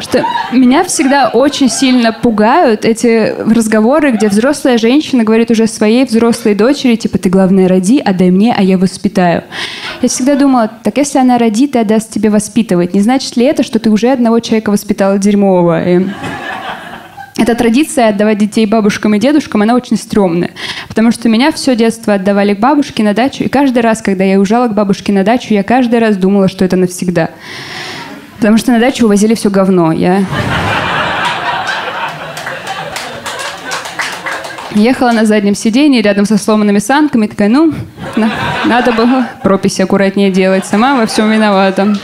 Что 0.00 0.24
меня 0.52 0.82
всегда 0.84 1.28
очень 1.28 1.68
сильно 1.68 2.12
пугают 2.12 2.84
эти 2.84 3.34
разговоры, 3.38 4.10
где 4.10 4.28
взрослая 4.28 4.76
женщина 4.76 5.22
говорит 5.22 5.50
уже 5.50 5.66
своей 5.66 6.04
взрослой 6.04 6.54
дочери, 6.54 6.96
типа, 6.96 7.18
ты 7.18 7.28
главное 7.28 7.68
роди, 7.68 8.00
отдай 8.00 8.30
мне, 8.30 8.54
а 8.56 8.62
я 8.62 8.76
воспитаю. 8.76 9.44
Я 10.02 10.08
всегда 10.08 10.34
думала, 10.34 10.70
так 10.82 10.96
если 10.96 11.18
она 11.18 11.38
родит 11.38 11.76
и 11.76 11.78
отдаст 11.78 12.12
тебе 12.12 12.30
воспитывать, 12.30 12.94
не 12.94 13.00
значит 13.00 13.36
ли 13.36 13.44
это, 13.44 13.62
что 13.62 13.78
ты 13.78 13.90
уже 13.90 14.10
одного 14.10 14.40
человека 14.40 14.70
воспитала 14.70 15.18
дерьмового? 15.18 15.82
И... 15.88 16.06
Эта 17.36 17.56
традиция 17.56 18.08
отдавать 18.08 18.38
детей 18.38 18.64
бабушкам 18.64 19.14
и 19.14 19.18
дедушкам, 19.18 19.62
она 19.62 19.74
очень 19.74 19.96
стрёмная. 19.96 20.52
Потому 20.88 21.10
что 21.10 21.28
меня 21.28 21.50
все 21.50 21.74
детство 21.74 22.14
отдавали 22.14 22.54
к 22.54 22.60
бабушке 22.60 23.02
на 23.02 23.12
дачу, 23.12 23.44
и 23.44 23.48
каждый 23.48 23.80
раз, 23.80 24.02
когда 24.02 24.24
я 24.24 24.38
уезжала 24.38 24.68
к 24.68 24.74
бабушке 24.74 25.12
на 25.12 25.24
дачу, 25.24 25.52
я 25.52 25.62
каждый 25.62 25.98
раз 25.98 26.16
думала, 26.16 26.48
что 26.48 26.64
это 26.64 26.76
навсегда. 26.76 27.30
Потому 28.44 28.58
что 28.58 28.72
на 28.72 28.78
дачу 28.78 29.06
увозили 29.06 29.32
все 29.32 29.48
говно. 29.48 29.90
Я... 29.90 30.22
Ехала 34.74 35.12
на 35.12 35.24
заднем 35.24 35.54
сиденье 35.54 36.02
рядом 36.02 36.26
со 36.26 36.36
сломанными 36.36 36.78
санками, 36.78 37.26
такая, 37.26 37.48
ну, 37.48 37.72
на, 38.16 38.28
надо 38.66 38.92
было 38.92 39.26
прописи 39.42 39.80
аккуратнее 39.80 40.30
делать, 40.30 40.66
сама 40.66 40.94
во 40.94 41.06
всем 41.06 41.32
виновата. 41.32 41.94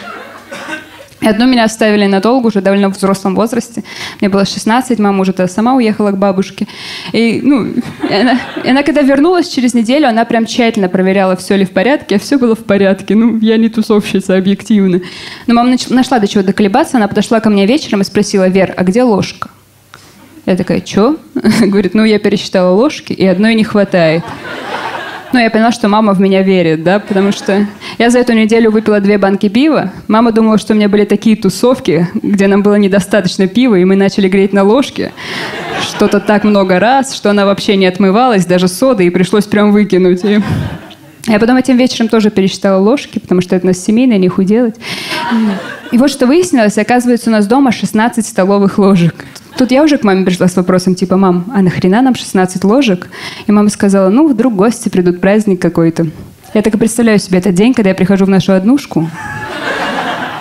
И 1.21 1.29
одну 1.29 1.47
меня 1.47 1.65
оставили 1.65 2.07
надолго, 2.07 2.47
уже 2.47 2.61
довольно 2.61 2.89
в 2.89 2.97
взрослом 2.97 3.35
возрасте. 3.35 3.85
Мне 4.21 4.31
было 4.31 4.45
16, 4.47 4.99
мама 4.99 5.21
уже 5.21 5.35
сама 5.49 5.75
уехала 5.75 6.13
к 6.13 6.19
бабушке. 6.19 6.67
И, 7.13 7.41
ну, 7.43 7.67
и 7.67 8.15
она, 8.15 8.39
и 8.65 8.69
она, 8.69 8.83
когда 8.83 9.03
вернулась 9.03 9.49
через 9.49 9.75
неделю, 9.75 10.09
она 10.09 10.25
прям 10.25 10.47
тщательно 10.47 10.89
проверяла, 10.89 11.37
все 11.37 11.57
ли 11.57 11.65
в 11.65 11.71
порядке, 11.71 12.17
а 12.17 12.19
все 12.19 12.39
было 12.39 12.55
в 12.55 12.65
порядке. 12.65 13.15
Ну, 13.15 13.39
я 13.39 13.59
не 13.59 13.69
тусовщица, 13.69 14.37
объективно. 14.37 15.03
Но 15.47 15.55
мама 15.55 15.75
нач- 15.75 15.93
нашла 15.93 16.19
до 16.19 16.27
чего 16.27 16.43
доколебаться, 16.43 16.97
она 16.97 17.07
подошла 17.07 17.41
ко 17.41 17.51
мне 17.51 17.67
вечером 17.67 18.01
и 18.01 18.05
спросила, 18.05 18.49
Вер, 18.49 18.73
а 18.77 18.85
где 18.85 19.03
ложка? 19.03 19.51
Я 20.47 20.57
такая, 20.57 20.83
что? 20.85 21.17
Говорит, 21.61 21.93
ну, 21.95 22.05
я 22.05 22.19
пересчитала 22.19 22.75
ложки, 22.75 23.13
и 23.13 23.27
одной 23.27 23.55
не 23.55 23.65
хватает. 23.65 24.25
Ну, 25.33 25.39
я 25.39 25.49
поняла, 25.51 25.71
что 25.71 25.89
мама 25.89 26.13
в 26.13 26.21
меня 26.21 26.43
верит, 26.43 26.83
да, 26.83 26.99
потому 26.99 27.31
что 27.31 27.67
я 27.99 28.11
за 28.11 28.19
эту 28.19 28.33
неделю 28.33 28.73
выпила 28.73 29.01
две 29.01 29.17
банки 29.17 29.49
пива. 29.49 29.93
Мама 30.09 30.33
думала, 30.33 30.59
что 30.59 30.73
у 30.73 30.77
меня 30.77 30.89
были 30.89 31.05
такие 31.05 31.37
тусовки, 31.37 32.09
где 32.15 32.49
нам 32.49 32.63
было 32.63 32.75
недостаточно 32.75 33.47
пива, 33.47 33.77
и 33.77 33.85
мы 33.85 33.95
начали 33.95 34.29
греть 34.29 34.53
на 34.53 34.65
ложке 34.65 35.13
что-то 35.83 36.21
так 36.21 36.45
много 36.45 36.79
раз, 36.79 37.15
что 37.15 37.31
она 37.31 37.45
вообще 37.45 37.77
не 37.77 37.87
отмывалась, 37.87 38.47
даже 38.47 38.69
соды, 38.69 39.07
и 39.07 39.11
пришлось 39.11 39.45
прям 39.45 39.73
выкинуть. 39.73 40.23
Я 41.31 41.39
потом 41.39 41.57
этим 41.57 41.77
вечером 41.77 42.09
тоже 42.09 42.29
пересчитала 42.29 42.81
ложки, 42.81 43.21
потому 43.21 43.41
что 43.41 43.55
это 43.55 43.65
у 43.65 43.69
нас 43.69 43.79
семейное, 43.79 44.19
не 44.19 44.29
делать. 44.45 44.75
И 45.93 45.97
вот 45.97 46.11
что 46.11 46.27
выяснилось, 46.27 46.77
оказывается, 46.77 47.31
у 47.31 47.33
нас 47.33 47.47
дома 47.47 47.71
16 47.71 48.27
столовых 48.27 48.79
ложек. 48.79 49.15
Тут 49.57 49.71
я 49.71 49.85
уже 49.85 49.97
к 49.97 50.03
маме 50.03 50.25
пришла 50.25 50.49
с 50.49 50.57
вопросом, 50.57 50.97
типа, 50.97 51.17
мам, 51.17 51.45
а 51.55 51.63
нахрена 51.63 52.03
нам 52.03 52.17
16 52.17 52.65
ложек? 52.65 53.09
И 53.47 53.53
мама 53.53 53.69
сказала, 53.69 54.09
ну, 54.09 54.27
вдруг 54.27 54.57
гости 54.57 54.89
придут, 54.89 55.21
праздник 55.21 55.63
какой-то. 55.63 56.09
Я 56.53 56.63
так 56.63 56.75
и 56.75 56.79
представляю 56.79 57.21
себе 57.21 57.39
этот 57.39 57.55
день, 57.55 57.75
когда 57.75 57.91
я 57.91 57.95
прихожу 57.95 58.25
в 58.25 58.29
нашу 58.29 58.53
однушку. 58.53 59.09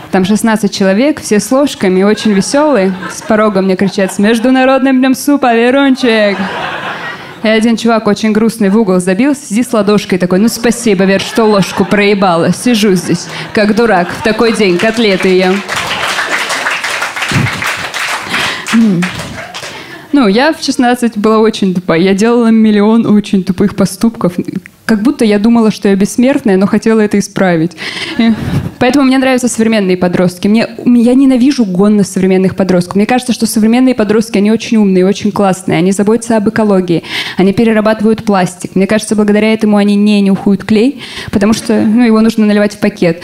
Там 0.10 0.25
16 0.25 0.73
человек, 0.73 1.21
все 1.21 1.39
с 1.39 1.52
ложками, 1.52 2.02
очень 2.02 2.32
веселые. 2.32 2.95
С 3.12 3.21
порога 3.21 3.62
мне 3.62 3.75
кричат, 3.75 4.12
с 4.12 4.17
международным 4.17 4.97
днем 4.97 5.13
супа, 5.13 5.54
Верунчик! 5.54 6.36
И 7.43 7.47
один 7.47 7.78
чувак 7.78 8.08
очень 8.08 8.32
грустный 8.32 8.69
в 8.69 8.78
угол 8.78 8.99
забился, 8.99 9.47
сидит 9.47 9.69
с 9.69 9.73
ладошкой 9.73 10.19
такой, 10.19 10.39
ну 10.39 10.47
спасибо, 10.49 11.06
Вер, 11.06 11.21
что 11.21 11.45
ложку 11.45 11.86
проебала. 11.86 12.52
Сижу 12.52 12.93
здесь, 12.95 13.28
как 13.54 13.75
дурак, 13.75 14.10
в 14.10 14.23
такой 14.23 14.54
день 14.54 14.78
котлеты 14.78 15.30
ем. 15.30 15.62
Ну, 20.19 20.27
я 20.27 20.51
в 20.51 20.62
16 20.62 21.17
была 21.17 21.39
очень 21.39 21.73
тупая. 21.73 22.01
Я 22.01 22.13
делала 22.13 22.47
миллион 22.47 23.05
очень 23.05 23.41
тупых 23.41 23.77
поступков. 23.77 24.34
Как 24.84 25.01
будто 25.01 25.23
я 25.23 25.39
думала, 25.39 25.71
что 25.71 25.88
я 25.88 25.95
бессмертная, 25.95 26.58
но 26.58 26.67
хотела 26.67 26.99
это 26.99 27.17
исправить. 27.19 27.71
И 28.17 28.34
поэтому 28.79 29.05
мне 29.05 29.17
нравятся 29.17 29.47
современные 29.47 29.95
подростки. 29.95 30.49
Мне, 30.49 30.67
я 30.86 31.13
ненавижу 31.13 31.63
гон 31.63 31.95
на 31.95 32.03
современных 32.03 32.58
подростков. 32.58 32.97
Мне 32.97 33.05
кажется, 33.05 33.32
что 33.32 33.45
современные 33.45 33.95
подростки, 33.95 34.38
они 34.39 34.51
очень 34.51 34.75
умные, 34.75 35.05
очень 35.05 35.32
классные. 35.32 35.77
Они 35.77 35.93
заботятся 35.93 36.36
об 36.36 36.49
экологии. 36.49 37.03
Они 37.38 37.53
перерабатывают 37.53 38.25
пластик. 38.25 38.75
Мне 38.75 38.88
кажется, 38.88 39.15
благодаря 39.15 39.53
этому 39.53 39.77
они 39.77 39.95
не 39.95 40.19
нюхают 40.19 40.65
клей, 40.65 41.01
потому 41.32 41.53
что 41.53 41.79
ну, 41.82 42.03
его 42.03 42.19
нужно 42.19 42.45
наливать 42.45 42.73
в 42.73 42.79
пакет. 42.79 43.21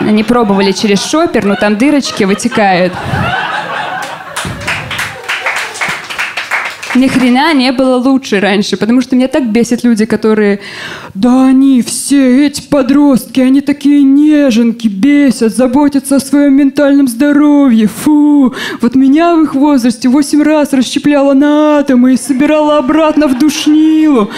Они 0.00 0.22
пробовали 0.22 0.72
через 0.72 1.02
шопер, 1.02 1.46
но 1.46 1.54
там 1.54 1.78
дырочки 1.78 2.24
вытекают. 2.24 2.92
Ни 6.94 7.06
хрена 7.06 7.54
не 7.54 7.72
было 7.72 7.96
лучше 7.96 8.38
раньше, 8.38 8.76
потому 8.76 9.00
что 9.00 9.16
меня 9.16 9.28
так 9.28 9.50
бесят 9.50 9.82
люди, 9.82 10.04
которые 10.04 10.60
да 11.14 11.46
они 11.46 11.80
все, 11.80 12.46
эти 12.46 12.60
подростки, 12.60 13.40
они 13.40 13.62
такие 13.62 14.02
неженки, 14.02 14.88
бесят, 14.88 15.56
заботятся 15.56 16.16
о 16.16 16.20
своем 16.20 16.54
ментальном 16.54 17.08
здоровье. 17.08 17.86
Фу, 17.86 18.54
вот 18.82 18.94
меня 18.94 19.36
в 19.36 19.42
их 19.42 19.54
возрасте 19.54 20.08
восемь 20.10 20.42
раз 20.42 20.74
расщепляла 20.74 21.32
на 21.32 21.78
атомы 21.78 22.12
и 22.12 22.16
собирала 22.18 22.76
обратно 22.78 23.26
в 23.26 23.38
душнилу. 23.38 24.30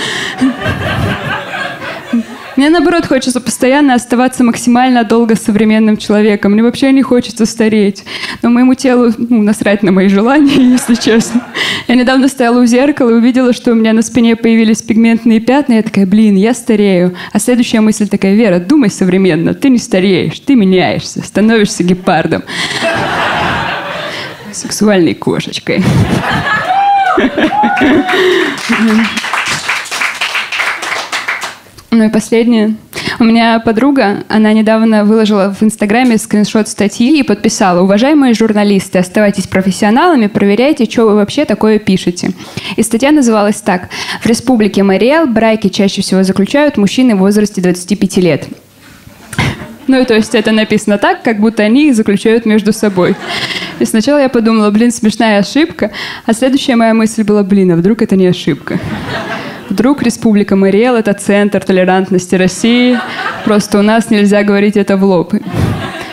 Мне, 2.56 2.70
наоборот, 2.70 3.06
хочется 3.06 3.40
постоянно 3.40 3.94
оставаться 3.94 4.44
максимально 4.44 5.02
долго 5.02 5.34
современным 5.34 5.96
человеком. 5.96 6.52
Мне 6.52 6.62
вообще 6.62 6.92
не 6.92 7.02
хочется 7.02 7.46
стареть. 7.46 8.04
Но 8.42 8.50
моему 8.50 8.74
телу 8.74 9.12
ну, 9.18 9.42
насрать 9.42 9.82
на 9.82 9.90
мои 9.90 10.08
желания, 10.08 10.54
если 10.72 10.94
честно. 10.94 11.42
Я 11.88 11.96
недавно 11.96 12.28
стояла 12.28 12.60
у 12.60 12.66
зеркала 12.66 13.10
и 13.10 13.14
увидела, 13.14 13.52
что 13.52 13.72
у 13.72 13.74
меня 13.74 13.92
на 13.92 14.02
спине 14.02 14.36
появились 14.36 14.82
пигментные 14.82 15.40
пятна. 15.40 15.74
Я 15.74 15.82
такая, 15.82 16.06
блин, 16.06 16.36
я 16.36 16.54
старею. 16.54 17.16
А 17.32 17.40
следующая 17.40 17.80
мысль 17.80 18.06
такая, 18.06 18.34
Вера, 18.34 18.60
думай 18.60 18.90
современно. 18.90 19.54
Ты 19.54 19.68
не 19.68 19.78
стареешь, 19.78 20.38
ты 20.38 20.54
меняешься, 20.54 21.24
становишься 21.24 21.82
гепардом. 21.82 22.44
Сексуальной 24.52 25.14
кошечкой. 25.14 25.82
Ну 31.94 32.02
и 32.02 32.08
последнее. 32.08 32.74
У 33.20 33.24
меня 33.24 33.60
подруга, 33.60 34.24
она 34.28 34.52
недавно 34.52 35.04
выложила 35.04 35.54
в 35.54 35.62
Инстаграме 35.62 36.18
скриншот 36.18 36.66
статьи 36.66 37.20
и 37.20 37.22
подписала 37.22 37.82
«Уважаемые 37.82 38.34
журналисты, 38.34 38.98
оставайтесь 38.98 39.46
профессионалами, 39.46 40.26
проверяйте, 40.26 40.86
что 40.90 41.04
вы 41.04 41.14
вообще 41.14 41.44
такое 41.44 41.78
пишете». 41.78 42.32
И 42.74 42.82
статья 42.82 43.12
называлась 43.12 43.60
так. 43.60 43.90
В 44.20 44.26
республике 44.26 44.82
Мариэл 44.82 45.28
браки 45.28 45.68
чаще 45.68 46.02
всего 46.02 46.24
заключают 46.24 46.78
мужчины 46.78 47.14
в 47.14 47.20
возрасте 47.20 47.62
25 47.62 48.16
лет. 48.16 48.48
Ну, 49.86 50.02
и 50.02 50.04
то 50.04 50.14
есть 50.14 50.34
это 50.34 50.50
написано 50.50 50.98
так, 50.98 51.22
как 51.22 51.38
будто 51.38 51.62
они 51.62 51.90
их 51.90 51.94
заключают 51.94 52.44
между 52.44 52.72
собой. 52.72 53.14
И 53.78 53.84
сначала 53.84 54.18
я 54.18 54.28
подумала, 54.28 54.72
блин, 54.72 54.90
смешная 54.90 55.38
ошибка, 55.38 55.92
а 56.26 56.32
следующая 56.32 56.74
моя 56.74 56.92
мысль 56.92 57.22
была, 57.22 57.44
блин, 57.44 57.70
а 57.70 57.76
вдруг 57.76 58.02
это 58.02 58.16
не 58.16 58.26
ошибка? 58.26 58.80
Вдруг 59.68 60.02
Республика 60.02 60.56
Мариэл– 60.56 60.94
это 60.96 61.14
центр 61.14 61.60
толерантности 61.60 62.34
России. 62.34 62.98
Просто 63.44 63.78
у 63.78 63.82
нас 63.82 64.10
нельзя 64.10 64.42
говорить 64.42 64.76
это 64.76 64.96
в 64.96 65.04
лоб. 65.04 65.34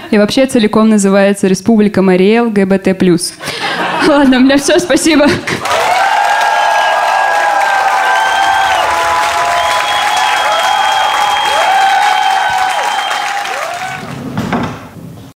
И 0.10 0.18
вообще 0.18 0.46
целиком 0.46 0.90
называется 0.90 1.48
Республика 1.48 2.02
Мариэл 2.02 2.50
ГБТ+. 2.50 2.96
Ладно, 4.08 4.38
у 4.38 4.40
меня 4.42 4.58
все, 4.58 4.80
спасибо. 4.80 5.28